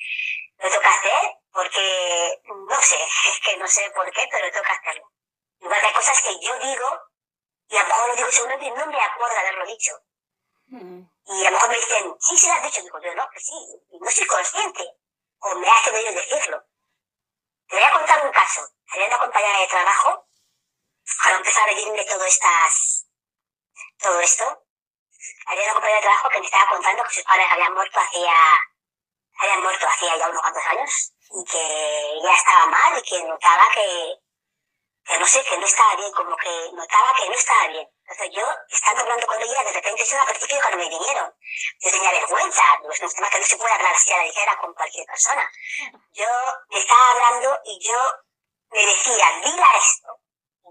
[0.59, 2.97] lo toca hacer, porque, no sé,
[3.29, 5.11] es que no sé por qué, pero toca hacerlo.
[5.61, 7.01] Igual que hay cosas que yo digo,
[7.69, 9.93] y a lo mejor lo digo seguramente y no me acuerdo de haberlo dicho.
[10.69, 11.03] Mm.
[11.27, 12.83] Y a lo mejor me dicen, sí, se lo has dicho.
[12.83, 13.55] Digo, yo no, que sí,
[14.01, 14.85] no soy consciente.
[15.41, 16.65] O me hace medio decirlo.
[17.69, 18.61] Te voy a contar un caso.
[18.93, 20.29] Había una compañera de trabajo,
[21.23, 23.07] cuando empezó a pedirme todo estas,
[23.99, 24.67] todo esto,
[25.47, 28.35] había una compañera de trabajo que me estaba contando que sus padres habían muerto hacía,
[29.39, 33.69] habían muerto hacía ya unos cuantos años, y que ya estaba mal y que notaba
[33.75, 34.15] que,
[35.09, 37.89] que no sé, que no estaba bien, como que notaba que no estaba bien.
[38.03, 41.35] Entonces yo, estando hablando con ella, de repente eso al principio cuando me vinieron.
[41.81, 44.59] Yo tenía vergüenza, es un tema que no se puede hablar así a la ligera
[44.59, 45.51] con cualquier persona.
[46.13, 46.29] Yo
[46.69, 47.99] me estaba hablando y yo
[48.71, 50.09] me decía, diga esto.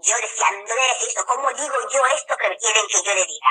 [0.02, 3.26] Yo decía, no le decir esto, ¿cómo digo yo esto que quieren que yo le
[3.26, 3.50] diga?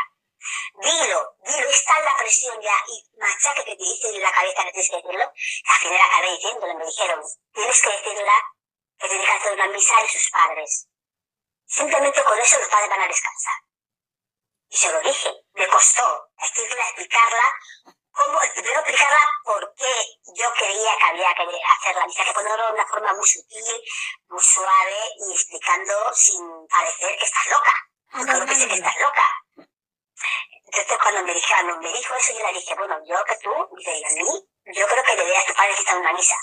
[0.79, 4.63] Dilo, dilo, está en la presión ya y machaque que te dice en la cabeza
[4.63, 5.33] que tienes que decirlo.
[5.65, 7.21] Al final acabé diciéndolo, me dijeron,
[7.53, 8.33] tienes que decirla
[8.99, 10.87] que tiene que hacer una misa de sus padres.
[11.65, 13.55] Simplemente con eso los padres van a descansar.
[14.69, 17.53] Y se lo dije, me costó decirle, explicarla,
[18.11, 19.93] cómo, primero explicarla por qué
[20.33, 23.81] yo creía que había que hacer la misa, que ponerlo de una forma muy sutil,
[24.27, 27.73] muy suave y explicando sin parecer que estás loca.
[28.11, 29.27] Porque no pensé que estás loca.
[30.65, 33.91] Entonces cuando me dijeron, me dijo eso, yo le dije, bueno, yo que tú, dice,
[34.05, 36.35] a mí, yo creo que deberías tu padre en una misa.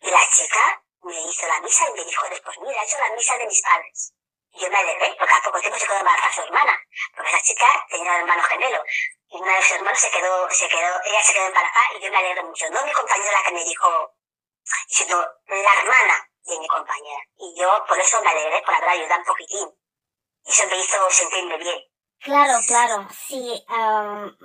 [0.00, 3.14] Y la chica me hizo la misa y me dijo después, mira, he hecho la
[3.14, 4.14] misa de mis padres.
[4.54, 6.78] Y yo me alegré, porque a poco tiempo se quedó embarazada su hermana,
[7.16, 8.84] porque esa chica tenía un hermano gemelo.
[9.28, 12.10] Y una de sus hermanos se quedó, se quedó, ella se quedó embarazada y yo
[12.10, 12.68] me alegro mucho.
[12.70, 14.14] No mi compañera la que me dijo,
[14.88, 17.22] sino la hermana de mi compañera.
[17.38, 19.68] Y yo por eso me alegré por haber ayudado un poquitín.
[20.44, 21.80] Eso me hizo sentirme bien.
[22.20, 23.64] Claro, claro, sí,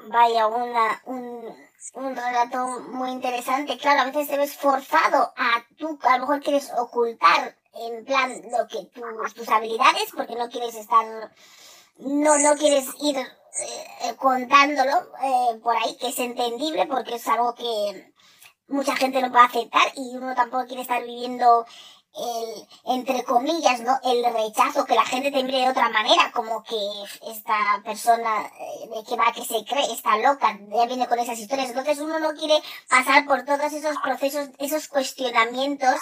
[0.10, 3.78] vaya, una, un, un relato muy interesante.
[3.78, 8.42] Claro, a veces te ves forzado a tú, a lo mejor quieres ocultar en plan
[8.52, 11.06] lo que tus, tus habilidades, porque no quieres estar,
[12.00, 14.92] no, no quieres ir eh, contándolo
[15.24, 18.14] eh, por ahí, que es entendible, porque es algo que
[18.68, 21.66] mucha gente no puede aceptar y uno tampoco quiere estar viviendo
[22.16, 24.00] el, entre comillas, ¿no?
[24.04, 26.78] El rechazo, que la gente te de otra manera, como que
[27.32, 31.40] esta persona eh, de que va, que se cree, está loca, ya viene con esas
[31.40, 31.70] historias.
[31.70, 35.96] Entonces uno no quiere pasar por todos esos procesos, esos cuestionamientos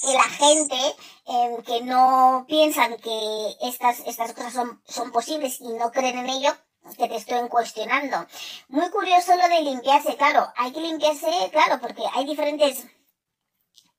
[0.00, 5.68] que la gente em, que no piensan que estas, estas cosas son, son posibles y
[5.74, 6.56] no creen en ello,
[6.96, 8.26] que te estoy cuestionando.
[8.68, 12.86] Muy curioso lo de limpiarse, claro, hay que limpiarse, claro, porque hay diferentes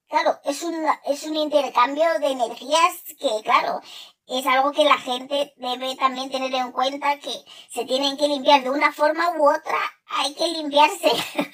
[0.10, 3.80] Claro, es un, es un intercambio de energías que, claro,
[4.26, 8.64] es algo que la gente debe también tener en cuenta que se tienen que limpiar
[8.64, 9.78] de una forma u otra.
[10.08, 11.12] Hay que limpiarse.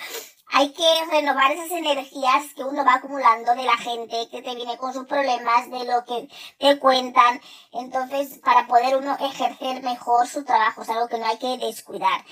[0.48, 4.78] hay que renovar esas energías que uno va acumulando de la gente que te viene
[4.78, 7.42] con sus problemas, de lo que te cuentan.
[7.74, 12.24] Entonces, para poder uno ejercer mejor su trabajo, es algo que no hay que descuidar.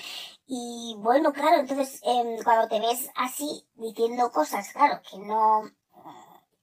[0.46, 5.64] Y bueno, claro, entonces em, cuando te ves así diciendo cosas, claro, que no,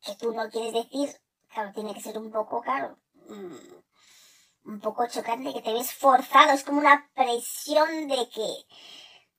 [0.04, 1.10] que tú no quieres decir,
[1.50, 3.56] claro, tiene que ser un poco, claro, mm,
[4.66, 8.66] un poco chocante, que te ves forzado, es como una presión de que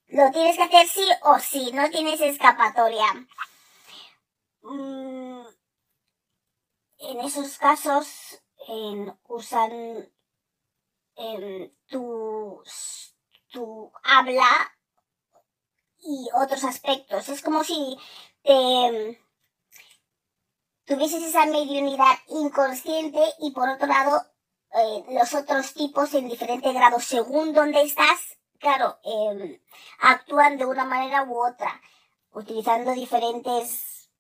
[0.09, 3.07] lo tienes que hacer sí o sí, no tienes escapatoria.
[4.63, 5.43] Mm,
[6.99, 8.43] en esos casos
[9.29, 10.09] usan
[11.87, 12.63] tu,
[13.51, 14.73] tu habla
[16.01, 17.29] y otros aspectos.
[17.29, 17.97] Es como si
[18.43, 19.22] te
[20.85, 24.23] tuvieses esa mediunidad inconsciente y por otro lado
[24.75, 29.61] eh, los otros tipos en diferentes grados según donde estás, claro, em,
[30.01, 31.81] actúan de una manera u otra,
[32.33, 34.11] utilizando diferentes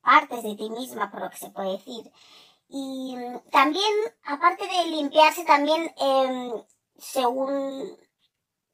[0.00, 2.10] partes de ti misma, por lo que se puede decir.
[2.68, 3.92] Y mm, también,
[4.24, 6.52] aparte de limpiarse, también, em,
[6.98, 7.98] según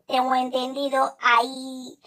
[0.07, 1.99] tengo entendido, hay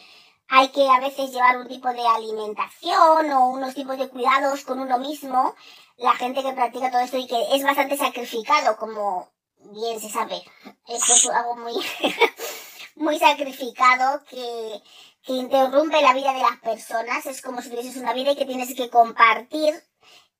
[0.50, 4.80] hay que a veces llevar un tipo de alimentación o unos tipos de cuidados con
[4.80, 5.56] uno mismo,
[5.98, 9.30] la gente que practica todo esto y que es bastante sacrificado, como
[9.72, 10.42] bien se sabe.
[10.88, 11.74] Esto es algo muy,
[12.96, 14.82] muy sacrificado que,
[15.28, 17.24] interrumpe la vida de las personas.
[17.28, 19.76] Es como si tuvieses una vida y que tienes que compartir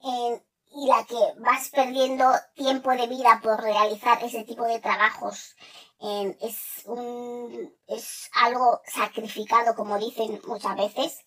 [0.02, 5.56] en, y la que vas perdiendo tiempo de vida por realizar ese tipo de trabajos.
[6.00, 11.26] Es, un, es algo sacrificado, como dicen muchas veces,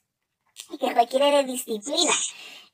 [0.70, 2.12] y que requiere de disciplina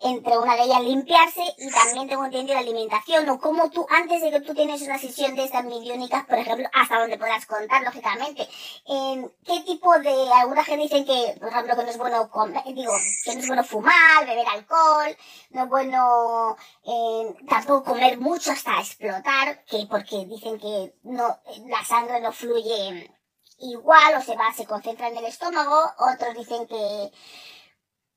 [0.01, 4.23] entre una de ellas limpiarse y también tengo entendido la alimentación o como tú antes
[4.23, 7.83] de que tú tienes una sesión de estas miliónicas, por ejemplo, hasta donde puedas contar,
[7.83, 8.49] lógicamente,
[8.87, 12.63] en qué tipo de, alguna gente dicen que, por ejemplo, que no es bueno comer,
[12.67, 12.93] digo,
[13.25, 15.17] que no es bueno fumar, beber alcohol,
[15.51, 21.85] no es bueno eh, tampoco comer mucho hasta explotar, que porque dicen que no, la
[21.85, 23.13] sangre no fluye
[23.61, 27.11] igual o se va, se concentra en el estómago, otros dicen que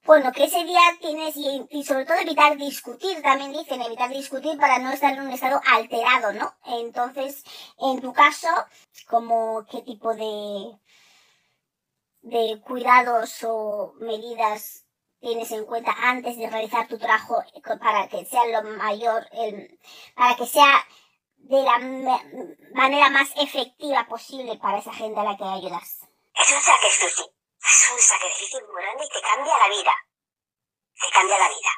[0.03, 4.79] bueno, que ese día tienes, y, sobre todo evitar discutir, también dicen, evitar discutir para
[4.79, 6.53] no estar en un estado alterado, ¿no?
[6.65, 7.43] Entonces,
[7.79, 8.47] en tu caso,
[9.07, 10.77] como qué tipo de,
[12.21, 14.85] de cuidados o medidas
[15.19, 17.43] tienes en cuenta antes de realizar tu trabajo
[17.79, 19.27] para que sea lo mayor,
[20.15, 20.83] para que sea
[21.37, 21.77] de la
[22.73, 25.99] manera más efectiva posible para esa gente a la que ayudas.
[26.33, 29.93] Es un sacrificio es un sacrificio muy grande y te cambia la vida.
[30.99, 31.71] Te cambia la vida.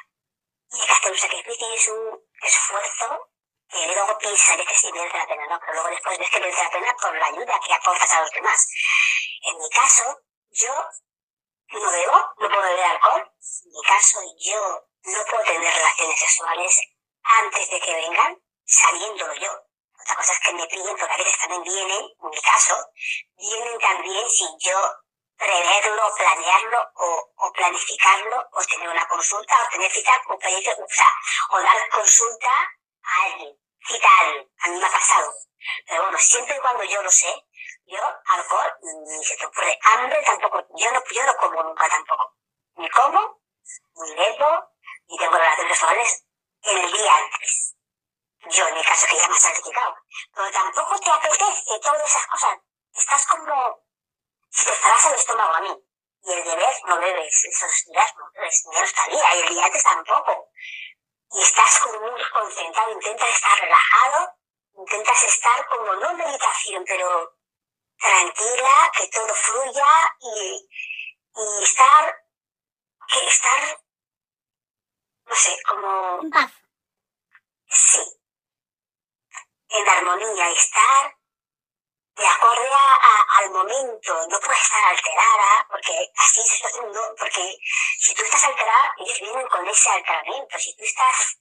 [0.70, 3.30] Y hay que hacer un sacrificio y es un esfuerzo
[3.68, 5.60] que luego piensas que sí merece la pena, ¿no?
[5.60, 8.30] Pero luego después ves que merece la pena por la ayuda que aportas a los
[8.30, 8.66] demás.
[9.42, 10.74] En mi caso, yo
[11.68, 13.20] no bebo, no puedo beber alcohol.
[13.20, 16.80] En mi caso, yo no puedo tener relaciones sexuales
[17.22, 19.50] antes de que vengan, sabiéndolo yo.
[20.00, 22.76] Otra cosa es que me piden, porque a veces también vienen, en mi caso,
[23.36, 25.03] vienen también si yo
[25.36, 30.88] preverlo, planearlo o, o, planificarlo o tener una consulta o tener cita o pedir, o,
[30.88, 31.12] sea,
[31.50, 32.50] o dar consulta
[33.02, 34.48] a alguien, cita a alguien.
[34.60, 35.34] A mí me ha pasado.
[35.86, 37.46] Pero bueno, siempre y cuando yo lo sé,
[37.86, 39.78] yo alcohol ni se te ocurre.
[39.82, 42.34] Hambre tampoco, yo no, yo no como nunca tampoco.
[42.76, 43.40] Ni como,
[43.96, 44.68] ni bebo,
[45.08, 46.24] ni tengo relaciones sexuales
[46.62, 47.76] el día antes.
[48.50, 49.96] Yo en mi caso que ya me has certificado.
[50.34, 52.58] Pero tampoco te apetece todas esas cosas.
[52.92, 53.83] Estás como
[54.54, 55.84] si te estarás el estómago a mí
[56.22, 59.82] y el beber no bebes esos días, no bebes, menos todavía, y el día antes
[59.82, 60.50] tampoco.
[61.32, 64.32] Y estás como muy concentrado, intentas estar relajado,
[64.74, 67.36] intentas estar como no en meditación, pero
[67.98, 70.68] tranquila, que todo fluya y,
[71.34, 72.16] y estar,
[73.08, 73.80] que estar,
[75.24, 76.20] no sé, como...
[76.22, 76.52] En paz.
[77.66, 78.20] Sí.
[79.70, 81.16] En armonía, estar
[82.16, 82.70] de acorde
[83.40, 87.58] al momento, no puedes estar alterada, porque así se está haciendo, porque
[87.98, 91.38] si tú estás alterada, ellos vienen con ese alteramiento, si tú estás,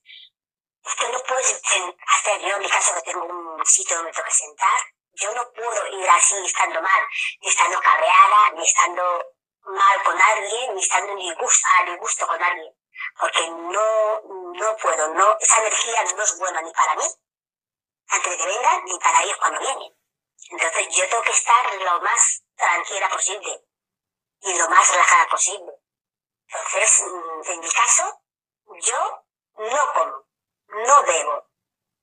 [0.86, 1.62] es no puedes
[2.08, 4.80] hacer, yo en mi caso que tengo un sitio donde tengo que sentar,
[5.14, 7.08] yo no puedo ir así estando mal,
[7.42, 9.26] ni estando cabreada, ni estando
[9.62, 12.74] mal con alguien, ni estando en disgusto, a disgusto con alguien,
[13.20, 14.22] porque no,
[14.54, 17.06] no puedo, no, esa energía no es buena ni para mí,
[18.08, 20.03] antes de que vengan, ni para ellos cuando vienen.
[20.50, 23.64] Entonces yo tengo que estar lo más tranquila posible
[24.42, 25.74] y lo más relajada posible.
[26.48, 28.22] Entonces, mm, en mi caso,
[28.82, 29.26] yo
[29.56, 30.26] no como,
[30.68, 31.48] no bebo,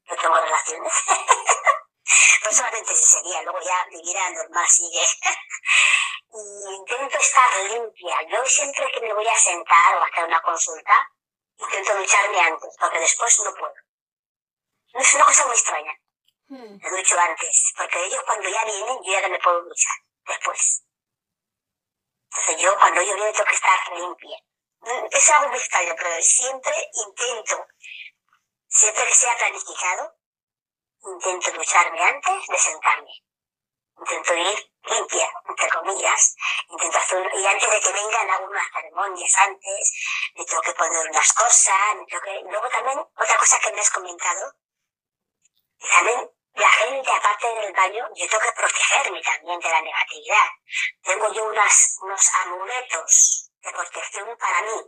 [0.05, 0.92] no tengo relaciones.
[2.42, 5.05] pues solamente ese sería, luego ya mi vida normal sigue.
[6.33, 8.22] y intento estar limpia.
[8.29, 11.11] Yo siempre que me voy a sentar o a hacer una consulta,
[11.59, 13.74] intento ducharme antes, porque después no puedo.
[14.94, 15.92] Es una cosa muy extraña.
[16.51, 16.79] Hmm.
[16.79, 19.95] Dicho antes, porque ellos cuando ya vienen, yo ya no me puedo duchar
[20.27, 20.83] después.
[22.29, 24.37] Entonces yo cuando ellos vienen tengo que estar limpia.
[24.81, 26.75] Mm, es algo muy extraño, pero siempre
[27.07, 27.67] intento,
[28.67, 30.19] siempre que sea planificado,
[31.05, 33.13] intento ducharme antes de sentarme.
[34.01, 36.35] Intento ir limpia, entre comillas.
[36.69, 39.93] Intento hacer, y antes de que vengan hago unas ceremonias antes,
[40.35, 42.41] me tengo que poner unas cosas, me tengo que...
[42.51, 44.57] Luego también, otra cosa que me has comentado,
[45.95, 50.47] también la gente, aparte del baño, yo tengo que protegerme también de la negatividad.
[51.03, 54.81] Tengo yo unas, unos amuletos de protección para mí,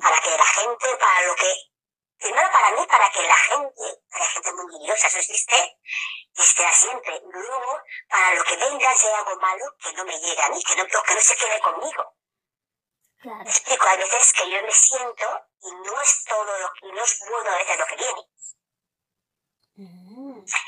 [0.00, 1.54] para que la gente, para lo que,
[2.18, 5.78] primero para mí, para que la gente, para la gente muy curiosa, eso existe,
[6.36, 7.20] esté siempre.
[7.24, 10.76] Luego, para lo que venga sea algo malo, que no me llegue a mí, que
[10.76, 12.14] no, que no se quede conmigo.
[13.20, 13.42] Claro.
[13.42, 17.50] explico, hay veces que yo me siento y no es todo lo, no es bueno
[17.50, 18.22] a veces lo que viene.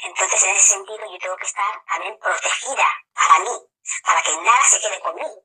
[0.02, 3.58] Entonces, en ese sentido, yo tengo que estar también protegida para mí,
[4.04, 5.44] para que nada se quede conmigo.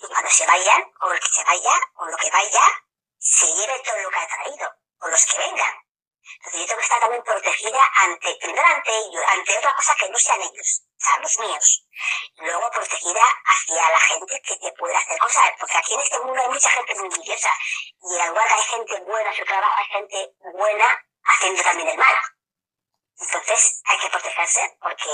[0.00, 2.62] Y cuando se vayan, o el que se vaya, o lo que vaya,
[3.18, 5.74] se lleve todo lo que ha traído, o los que vengan.
[6.36, 10.08] Entonces yo tengo que estar también protegida ante, primero ante ellos, ante otra cosa que
[10.10, 11.86] no sean ellos, o sea, los míos.
[12.36, 16.40] Luego protegida hacia la gente que te puede hacer cosas, porque aquí en este mundo
[16.40, 17.50] hay mucha gente muy envidiosa,
[18.02, 21.88] y al igual que hay gente buena en su trabajo, hay gente buena haciendo también
[21.88, 22.16] el mal.
[23.20, 25.10] Entonces hay que protegerse porque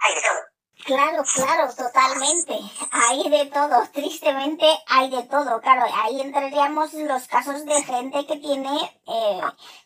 [0.00, 0.54] hay de todo.
[0.84, 2.58] Claro, claro, totalmente.
[2.90, 5.60] Hay de todo, tristemente hay de todo.
[5.60, 9.40] Claro, ahí entraríamos los casos de gente que tiene, eh,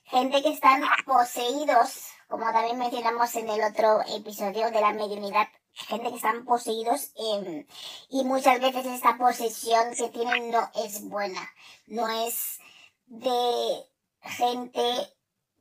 [0.04, 6.08] gente que están poseídos, como también mencionamos en el otro episodio de la mediunidad, gente
[6.08, 7.66] que están poseídos eh,
[8.08, 11.48] y muchas veces esta posesión que tienen no es buena,
[11.86, 12.58] no es
[13.06, 13.84] de
[14.22, 15.17] gente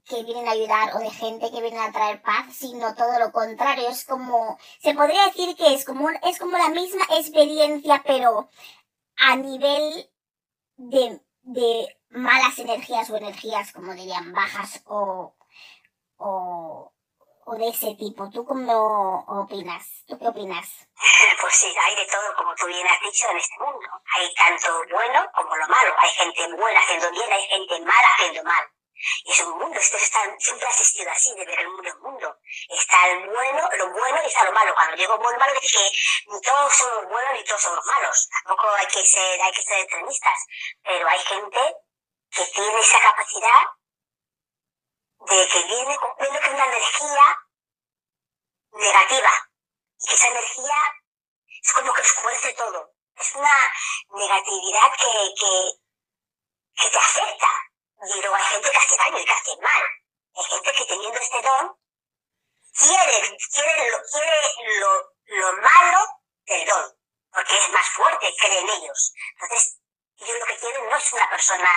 [0.07, 3.31] que vienen a ayudar o de gente que viene a traer paz, sino todo lo
[3.31, 3.89] contrario.
[3.89, 8.49] Es como, se podría decir que es como, es como la misma experiencia, pero
[9.17, 10.09] a nivel
[10.77, 15.35] de, de malas energías o energías, como dirían, bajas o,
[16.17, 16.93] o,
[17.45, 18.29] o de ese tipo.
[18.29, 20.03] ¿Tú cómo opinas?
[20.07, 20.67] ¿Tú qué opinas?
[21.39, 23.87] Pues sí, hay de todo, como tú bien has dicho, en este mundo.
[24.15, 25.93] Hay tanto bueno como lo malo.
[25.99, 28.63] Hay gente buena haciendo bien, hay gente mala haciendo mal.
[29.23, 31.99] Y es un mundo, esto está, siempre ha existido así, de ver el mundo en
[31.99, 32.37] mundo.
[32.69, 34.73] Está el bueno, lo bueno y está lo malo.
[34.73, 38.29] Cuando digo bueno malo, dice que ni todos somos buenos ni todos somos malos.
[38.29, 40.39] Tampoco hay que ser, hay que ser extremistas.
[40.83, 41.75] Pero hay gente
[42.31, 43.61] que tiene esa capacidad
[45.19, 47.43] de que viene, viene con una energía
[48.71, 49.31] negativa.
[49.99, 50.75] Y esa energía
[51.61, 52.93] es como que oscurece todo.
[53.15, 53.73] Es una
[54.09, 55.71] negatividad que, que,
[56.75, 57.67] que te afecta
[57.99, 59.83] luego hay gente que hace daño y que hace mal.
[60.35, 61.77] Hay gente que teniendo este don
[62.77, 65.99] quiere, quiere, lo, quiere lo, lo malo
[66.45, 66.97] del don,
[67.33, 69.13] porque es más fuerte, cree en ellos.
[69.33, 69.79] Entonces,
[70.19, 71.69] ellos lo que quieren no es una persona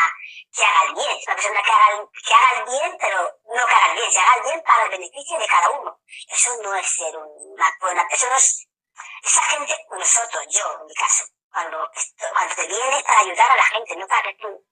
[0.53, 3.67] que haga el bien, es una persona que haga, que haga el bien, pero no
[3.67, 6.01] que haga el bien, se haga el bien para el beneficio de cada uno.
[6.29, 8.67] Eso no es ser una buena, eso no es,
[9.23, 11.91] esa gente, nosotros, yo, en mi caso, cuando,
[12.33, 14.67] cuando te viene para ayudar a la gente, no para que tú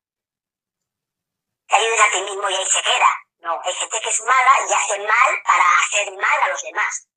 [1.68, 3.14] te ayudes a ti mismo y ahí se queda.
[3.40, 7.08] No, hay gente que es mala y hace mal para hacer mal a los demás.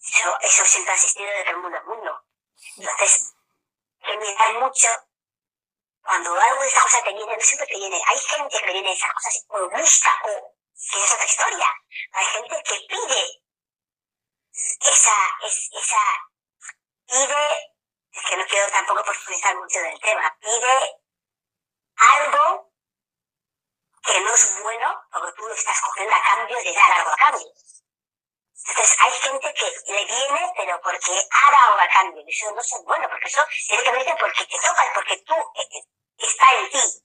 [0.00, 2.24] Eso, eso siempre ha existido desde el mundo al mundo.
[2.76, 3.34] Entonces,
[4.02, 4.88] hay que mirar mucho
[6.00, 8.02] cuando algo de esas cosas te viene, no siempre te viene.
[8.06, 10.56] Hay gente que viene de esas cosas o busca o,
[10.90, 11.66] que es otra historia.
[12.12, 13.42] Hay gente que pide
[14.80, 16.28] esa, es, esa,
[17.06, 17.72] pide,
[18.12, 21.00] es que no quiero tampoco profundizar mucho del tema, pide
[21.96, 22.71] algo
[24.02, 27.16] que no es bueno porque tú lo estás cogiendo a cambio de dar algo a
[27.16, 27.46] cambio.
[28.64, 32.22] Entonces hay gente que le viene, pero porque ha dado a cambio.
[32.24, 35.34] Y eso no es bueno, porque eso tiene que venir porque te toca, porque tú
[35.34, 35.84] eh, eh,
[36.18, 37.04] está en ti.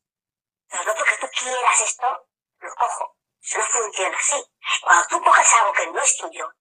[0.69, 2.27] Pero no porque tú quieras esto,
[2.59, 3.15] lo cojo.
[3.41, 4.43] Eso no funciona así.
[4.81, 6.53] Cuando tú coges algo que no es tuyo,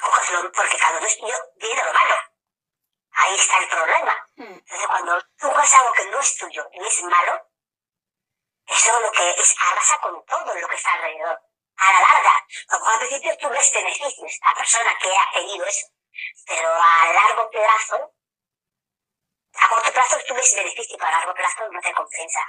[0.00, 2.14] coges lo, porque cuando no es tuyo, viene lo malo.
[3.12, 4.28] Ahí está el problema.
[4.36, 4.52] Hmm.
[4.52, 7.47] Entonces cuando tú coges algo que no es tuyo y es malo,
[8.68, 11.40] eso lo que es arrasa con todo lo que está alrededor.
[11.76, 15.86] A la larga, como al principio tú ves beneficios la persona que ha pedido eso,
[16.44, 18.14] pero a largo plazo,
[19.54, 22.40] a corto plazo tú ves beneficio, pero a largo plazo no te compensa.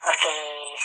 [0.00, 0.76] Porque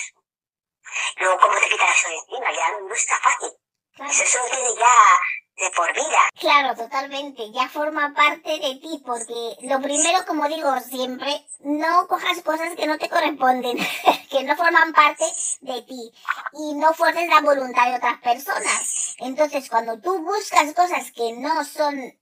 [1.18, 3.52] luego como te quitas eso de encima, ya no está fácil.
[3.98, 5.20] Eso viene ya
[5.60, 6.20] de por vida.
[6.40, 7.52] Claro, totalmente.
[7.52, 12.88] Ya forma parte de ti, porque lo primero, como digo siempre, no cojas cosas que
[12.88, 13.78] no te corresponden,
[14.32, 15.26] que no forman parte
[15.62, 16.12] de ti,
[16.54, 19.16] y no fuerces la voluntad de otras personas.
[19.20, 22.14] Entonces, cuando tú buscas cosas que no son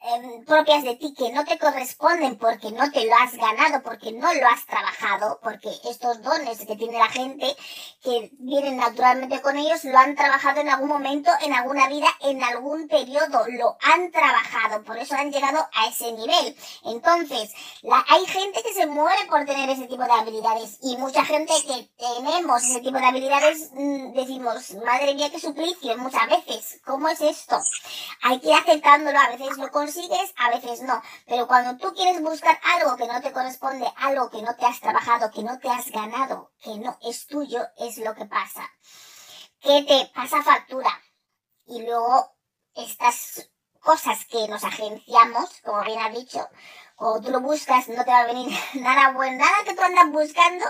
[0.00, 4.12] Em, propias de ti que no te corresponden porque no te lo has ganado, porque
[4.12, 7.56] no lo has trabajado, porque estos dones que tiene la gente
[8.04, 12.42] que vienen naturalmente con ellos lo han trabajado en algún momento, en alguna vida, en
[12.44, 16.56] algún periodo, lo han trabajado, por eso han llegado a ese nivel.
[16.84, 21.24] Entonces, la, hay gente que se muere por tener ese tipo de habilidades y mucha
[21.24, 26.80] gente que tenemos ese tipo de habilidades mm, decimos, madre mía, qué suplicio muchas veces,
[26.84, 27.58] ¿cómo es esto?
[28.22, 31.00] Hay que ir aceptándolo, a veces lo consigues, a veces no.
[31.26, 34.80] Pero cuando tú quieres buscar algo que no te corresponde, algo que no te has
[34.80, 38.68] trabajado, que no te has ganado, que no es tuyo, es lo que pasa.
[39.60, 40.90] Que te pasa factura.
[41.66, 42.36] Y luego
[42.74, 46.46] estas cosas que nos agenciamos, como bien has dicho,
[46.96, 50.10] o tú lo buscas, no te va a venir nada bueno, nada que tú andas
[50.10, 50.66] buscando,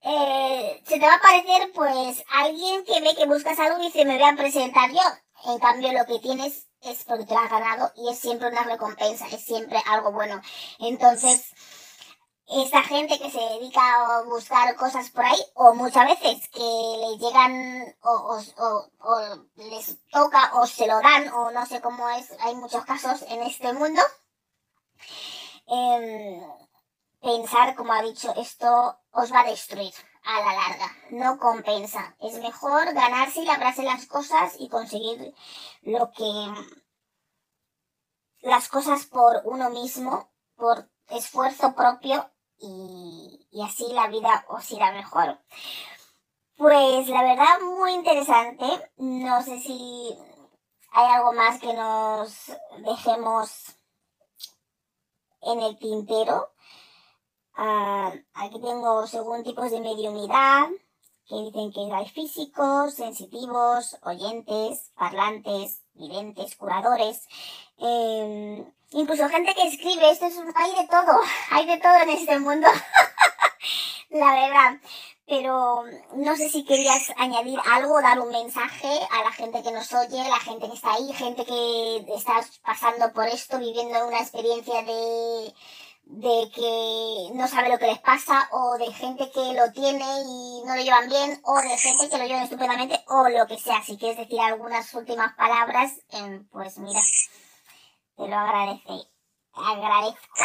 [0.00, 4.04] eh, se te va a parecer pues alguien que ve que buscas algo y dice
[4.04, 5.00] me voy a presentar yo.
[5.44, 8.64] En cambio lo que tienes es porque te lo has ganado y es siempre una
[8.64, 10.40] recompensa, es siempre algo bueno.
[10.78, 11.52] Entonces,
[12.46, 17.18] esta gente que se dedica a buscar cosas por ahí, o muchas veces que les
[17.18, 22.54] llegan o, o, les toca o se lo dan, o no sé cómo es, hay
[22.54, 24.02] muchos casos en este mundo.
[25.66, 26.42] Eh,
[27.20, 29.94] pensar, como ha dicho, esto os va a destruir
[30.24, 32.16] a la larga, no compensa.
[32.20, 35.34] Es mejor ganarse y labrarse las cosas y conseguir
[35.82, 36.22] lo que
[38.40, 44.92] las cosas por uno mismo, por esfuerzo propio y, y así la vida os irá
[44.92, 45.38] mejor.
[46.56, 48.64] Pues la verdad muy interesante.
[48.96, 50.16] No sé si
[50.92, 52.52] hay algo más que nos
[52.84, 53.76] dejemos
[55.40, 56.51] en el tintero.
[57.56, 60.68] Uh, aquí tengo según tipos de mediunidad,
[61.28, 67.26] que dicen que hay físicos, sensitivos, oyentes, parlantes, videntes, curadores.
[67.78, 72.38] Eh, incluso gente que escribe, esto es hay de todo, hay de todo en este
[72.38, 72.68] mundo.
[74.10, 74.80] la verdad.
[75.26, 75.84] Pero
[76.14, 80.28] no sé si querías añadir algo, dar un mensaje a la gente que nos oye,
[80.28, 85.54] la gente que está ahí, gente que está pasando por esto, viviendo una experiencia de,
[86.04, 90.62] de que no sabe lo que les pasa, o de gente que lo tiene y
[90.64, 93.82] no lo llevan bien, o de gente que lo llevan estupendamente, o lo que sea.
[93.82, 97.00] Si quieres decir algunas últimas palabras, eh, pues mira,
[98.16, 99.08] te lo agradece,
[99.54, 100.44] agradezco.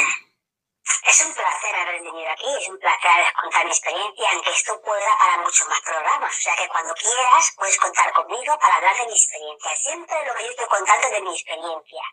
[1.05, 5.17] Es un placer haber venido aquí, es un placer contar mi experiencia, aunque esto pueda
[5.19, 6.33] para muchos más programas.
[6.33, 9.75] O sea que cuando quieras puedes contar conmigo para hablar de mi experiencia.
[9.75, 12.03] Siempre lo que yo estoy contando es de mi experiencia.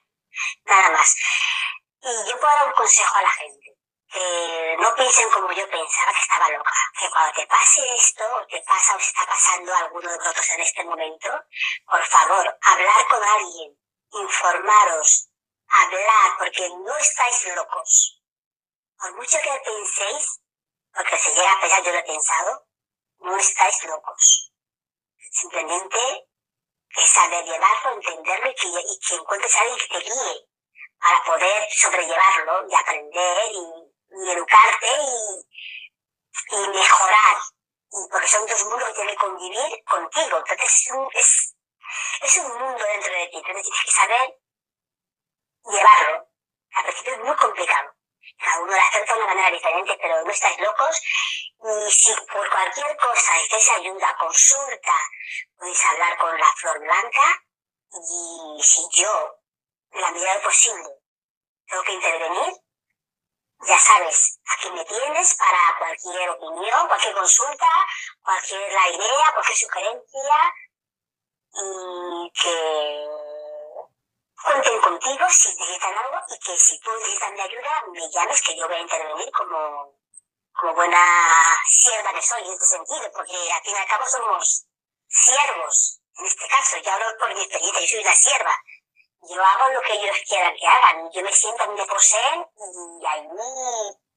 [0.64, 1.14] Nada más.
[2.05, 3.76] Y yo puedo dar un consejo a la gente.
[4.09, 6.72] Que no piensen como yo pensaba que estaba loca.
[6.98, 10.50] Que cuando te pase esto, o te pasa o se está pasando alguno de vosotros
[10.50, 11.28] en este momento,
[11.86, 13.76] por favor, hablar con alguien,
[14.12, 15.30] informaros,
[15.68, 18.20] hablar, porque no estáis locos
[19.05, 20.40] por mucho que penséis,
[20.94, 22.66] porque se llega a pensar, yo lo he pensado,
[23.18, 24.52] no estáis locos.
[25.30, 26.28] Simplemente
[26.96, 30.48] es saber llevarlo, entenderlo y que, y que encuentres a alguien que te guíe
[31.01, 37.36] para poder sobrellevarlo y aprender y, educarte y, y, mejorar.
[37.90, 40.38] Y porque son dos mundos que tienen que convivir contigo.
[40.38, 41.57] Entonces es un, es,
[42.22, 43.36] es un mundo dentro de ti.
[43.38, 44.38] Entonces tienes que saber
[45.64, 46.28] llevarlo.
[46.72, 47.95] Al principio es muy complicado
[48.38, 51.01] cada uno lo hace de una manera diferente, pero no estáis locos.
[51.86, 54.97] Y si por cualquier cosa necesitáis ayuda, consulta,
[55.57, 57.42] podéis hablar con la Flor Blanca.
[57.92, 59.36] Y si yo,
[59.95, 60.88] la medida posible,
[61.66, 62.55] tengo que intervenir,
[63.66, 67.66] ya sabes, aquí me tienes para cualquier opinión, cualquier consulta,
[68.22, 70.55] cualquier idea, cualquier sugerencia.
[71.57, 73.09] Y que
[74.42, 78.57] cuenten contigo si necesitan algo y que si tú necesitas mi ayuda, me llames que
[78.57, 79.97] yo voy a intervenir como,
[80.53, 84.66] como buena sierva que soy en este sentido, porque al fin y al cabo somos
[85.07, 86.01] siervos.
[86.16, 88.62] En este caso, yo hablo por mi experiencia, yo soy una sierva.
[89.28, 91.10] Yo hago lo que ellos quieran que hagan.
[91.10, 93.28] Yo me siento, me poseen y ahí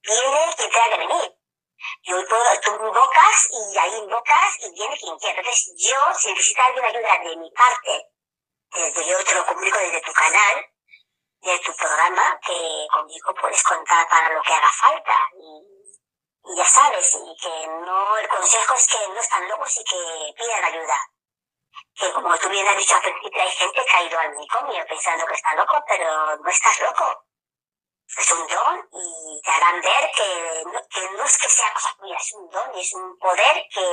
[0.03, 1.37] viene quien tenga que venir.
[2.03, 5.39] Yo puedo, tú invocas y ahí invocas y viene quien quiera.
[5.39, 8.09] Entonces yo, si necesita alguna ayuda de mi parte,
[8.73, 10.65] desde yo te lo comunico desde tu canal,
[11.41, 15.13] de tu programa, que conmigo puedes contar para lo que haga falta.
[15.39, 20.33] Y, ya sabes, y que no, el consejo es que no están locos y que
[20.37, 20.97] pidan ayuda.
[21.95, 24.85] Que como tú bien has dicho al principio, hay gente que ha ido al manicomio
[24.87, 27.25] pensando que está loco, pero no estás loco.
[28.17, 32.15] Es un don y te harán ver que que no es que sea cosa tuya,
[32.15, 33.85] es un don y es un poder que,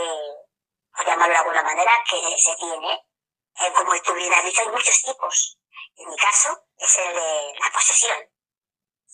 [0.94, 3.04] por llamarlo de alguna manera, que se tiene
[3.60, 5.58] eh, como tú bien has dicho, hay muchos tipos.
[5.96, 8.33] En mi caso es el de la posesión.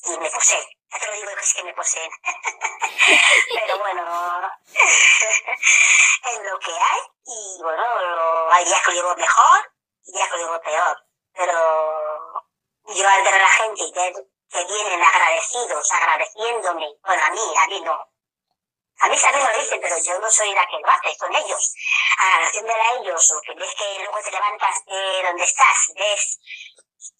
[0.04, 0.66] Y me poseen.
[0.90, 2.10] Ya te lo digo es que me poseen.
[3.54, 7.00] Pero bueno, es lo que hay.
[7.26, 7.84] Y bueno,
[8.50, 9.72] hay días que lo llevo mejor
[10.06, 11.06] y días que lo llevo peor.
[11.34, 12.44] Pero
[12.86, 14.14] yo al ver a la gente y ver
[14.50, 18.10] que vienen agradecidos, agradeciéndome, bueno, a mí, a mí no,
[19.02, 21.74] a mí también lo dicen, pero yo no soy la que lo hace, son ellos.
[22.18, 26.40] Agradeciéndole a ellos, o que ves que luego te levantas de donde estás y ves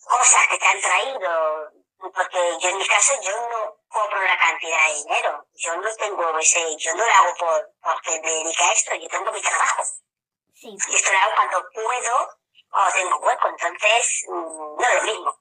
[0.04, 1.70] cosas que te han traído,
[2.00, 6.38] porque yo en mi caso yo no cobro una cantidad de dinero, yo no tengo
[6.38, 9.82] ese, yo no lo hago por, porque me dedica a esto, yo tengo mi trabajo.
[10.54, 10.76] Sí.
[10.88, 12.40] Y esto lo hago cuando puedo
[12.72, 15.40] o tengo hueco, entonces mm, no es lo mismo.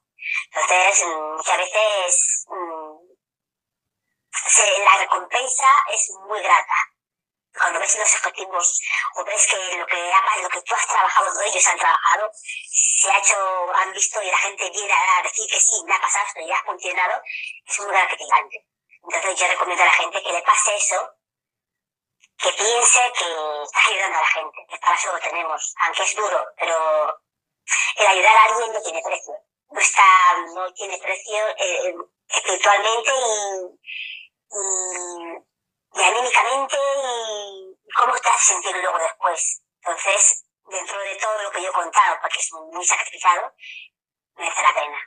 [0.52, 3.10] Entonces, mm, muchas veces mm,
[4.84, 6.74] la recompensa es muy grata.
[7.52, 8.80] Cuando ves los objetivos
[9.16, 13.18] o ves que lo que, lo que tú has trabajado, ellos han trabajado, se ha
[13.18, 16.40] hecho, han visto y la gente viene a decir que sí, me ha pasado esto
[16.40, 17.22] y ha funcionado,
[17.66, 18.66] es muy gratificante.
[19.02, 21.10] Entonces yo recomiendo a la gente que le pase eso,
[22.38, 26.16] que piense que está ayudando a la gente, que para eso lo tenemos, aunque es
[26.16, 27.20] duro, pero
[27.96, 29.34] el ayudar a alguien no tiene precio.
[29.70, 31.94] No, está, no tiene precio eh,
[32.28, 33.76] espiritualmente y,
[34.50, 35.49] y,
[35.94, 39.62] anímicamente y cómo te hace sentir luego después.
[39.82, 43.52] Entonces, dentro de todo lo que yo he contado, porque es muy sacrificado,
[44.36, 44.98] merece la pena.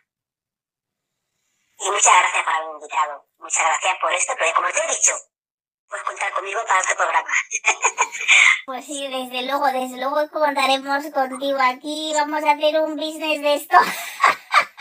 [1.79, 3.27] Y muchas gracias por haberme invitado.
[3.37, 5.13] Muchas gracias por esto, pero como te he dicho,
[5.87, 7.29] puedes contar conmigo para este programa.
[8.65, 12.13] Pues sí, desde luego, desde luego contaremos contigo aquí.
[12.15, 13.77] Vamos a hacer un business de esto.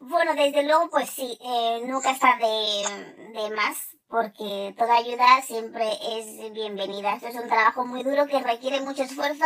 [0.00, 3.76] bueno, desde luego, pues sí, eh, nunca está de, más
[4.08, 7.14] porque toda ayuda siempre es bienvenida.
[7.14, 9.44] Esto es un trabajo muy duro que requiere mucho esfuerzo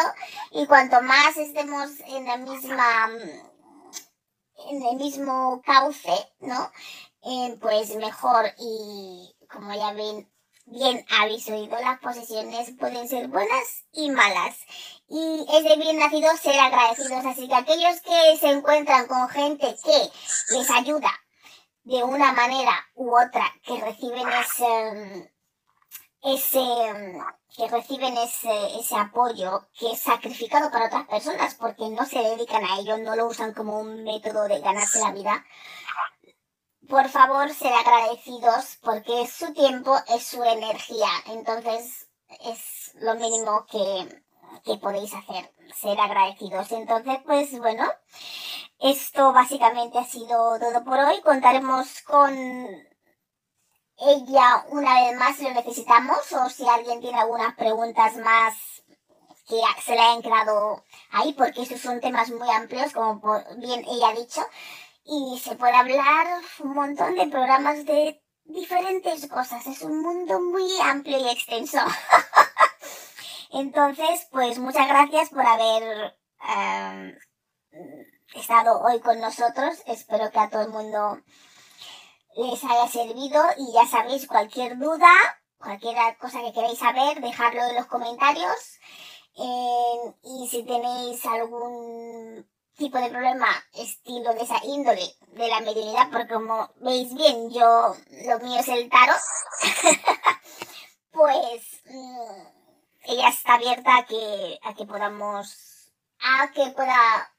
[0.50, 3.08] y cuanto más estemos en la misma
[4.70, 6.70] en el mismo cauce, ¿no?
[7.22, 10.28] Eh, pues mejor y como ya ven,
[10.70, 14.56] bien habéis oído, las posesiones pueden ser buenas y malas.
[15.08, 17.24] Y es de bien nacido ser agradecidos.
[17.24, 20.10] Así que aquellos que se encuentran con gente que
[20.54, 21.10] les ayuda
[21.84, 25.32] de una manera u otra, que reciben ese,
[26.22, 26.60] ese
[27.56, 32.64] que reciben ese, ese apoyo que es sacrificado para otras personas porque no se dedican
[32.64, 35.44] a ello, no lo usan como un método de ganarse la vida,
[36.88, 41.08] por favor, ser agradecidos porque su tiempo, es su energía.
[41.26, 42.08] Entonces,
[42.40, 44.22] es lo mínimo que,
[44.64, 46.72] que podéis hacer, ser agradecidos.
[46.72, 47.84] Entonces, pues bueno,
[48.78, 51.20] esto básicamente ha sido todo por hoy.
[51.22, 52.34] Contaremos con
[53.98, 58.54] ella una vez más si lo necesitamos o si alguien tiene algunas preguntas más
[59.48, 63.20] que se le hayan quedado ahí, porque estos son temas muy amplios, como
[63.56, 64.42] bien ella ha dicho
[65.08, 66.26] y se puede hablar
[66.60, 69.66] un montón de programas de diferentes cosas.
[69.66, 71.78] Es un mundo muy amplio y extenso.
[73.50, 77.18] Entonces, pues muchas gracias por haber em,
[78.34, 79.82] estado hoy con nosotros.
[79.86, 81.18] Espero que a todo el mundo
[82.36, 85.10] les haya servido y ya sabéis cualquier duda,
[85.56, 88.78] cualquier cosa que queráis saber, dejadlo en los comentarios.
[89.36, 92.46] Em, y si tenéis algún
[92.78, 95.02] tipo de problema estilo de esa índole
[95.32, 97.94] de la mediunidad, porque como veis bien, yo
[98.26, 99.20] lo mío es el tarot,
[101.10, 102.46] pues mm,
[103.02, 107.34] ella está abierta a que, a que podamos, a que pueda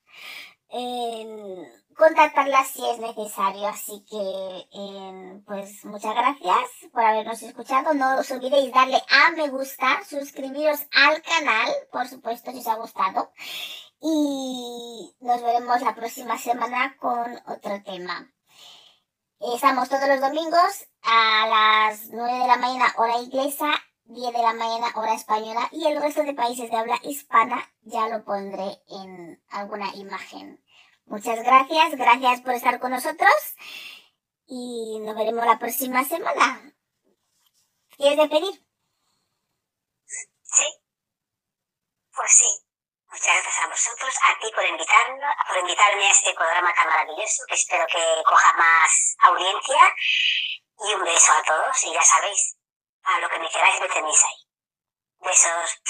[0.71, 3.67] eh, contactarla si es necesario.
[3.67, 7.93] Así que, em, pues muchas gracias por habernos escuchado.
[7.93, 12.75] No os olvidéis darle a me gusta, suscribiros al canal, por supuesto, si os ha
[12.75, 13.31] gustado
[14.01, 18.31] y nos veremos la próxima semana con otro tema.
[19.39, 23.67] Estamos todos los domingos a las 9 de la mañana hora inglesa,
[24.05, 28.07] 10 de la mañana hora española y el resto de países de habla hispana ya
[28.09, 30.61] lo pondré en alguna imagen.
[31.09, 33.33] Muchas gracias, gracias por estar con nosotros
[34.45, 36.71] y nos veremos la próxima semana.
[37.97, 38.63] ¿Quieres despedir?
[40.05, 40.67] Sí,
[42.15, 42.45] pues sí.
[43.09, 47.43] Muchas gracias a vosotros, a ti por invitarme, por invitarme a este programa tan maravilloso,
[47.47, 49.95] que espero que coja más audiencia.
[50.77, 52.55] Y un beso a todos, y ya sabéis,
[53.01, 54.47] a lo que me queráis me tenéis ahí.
[55.21, 55.81] Besos.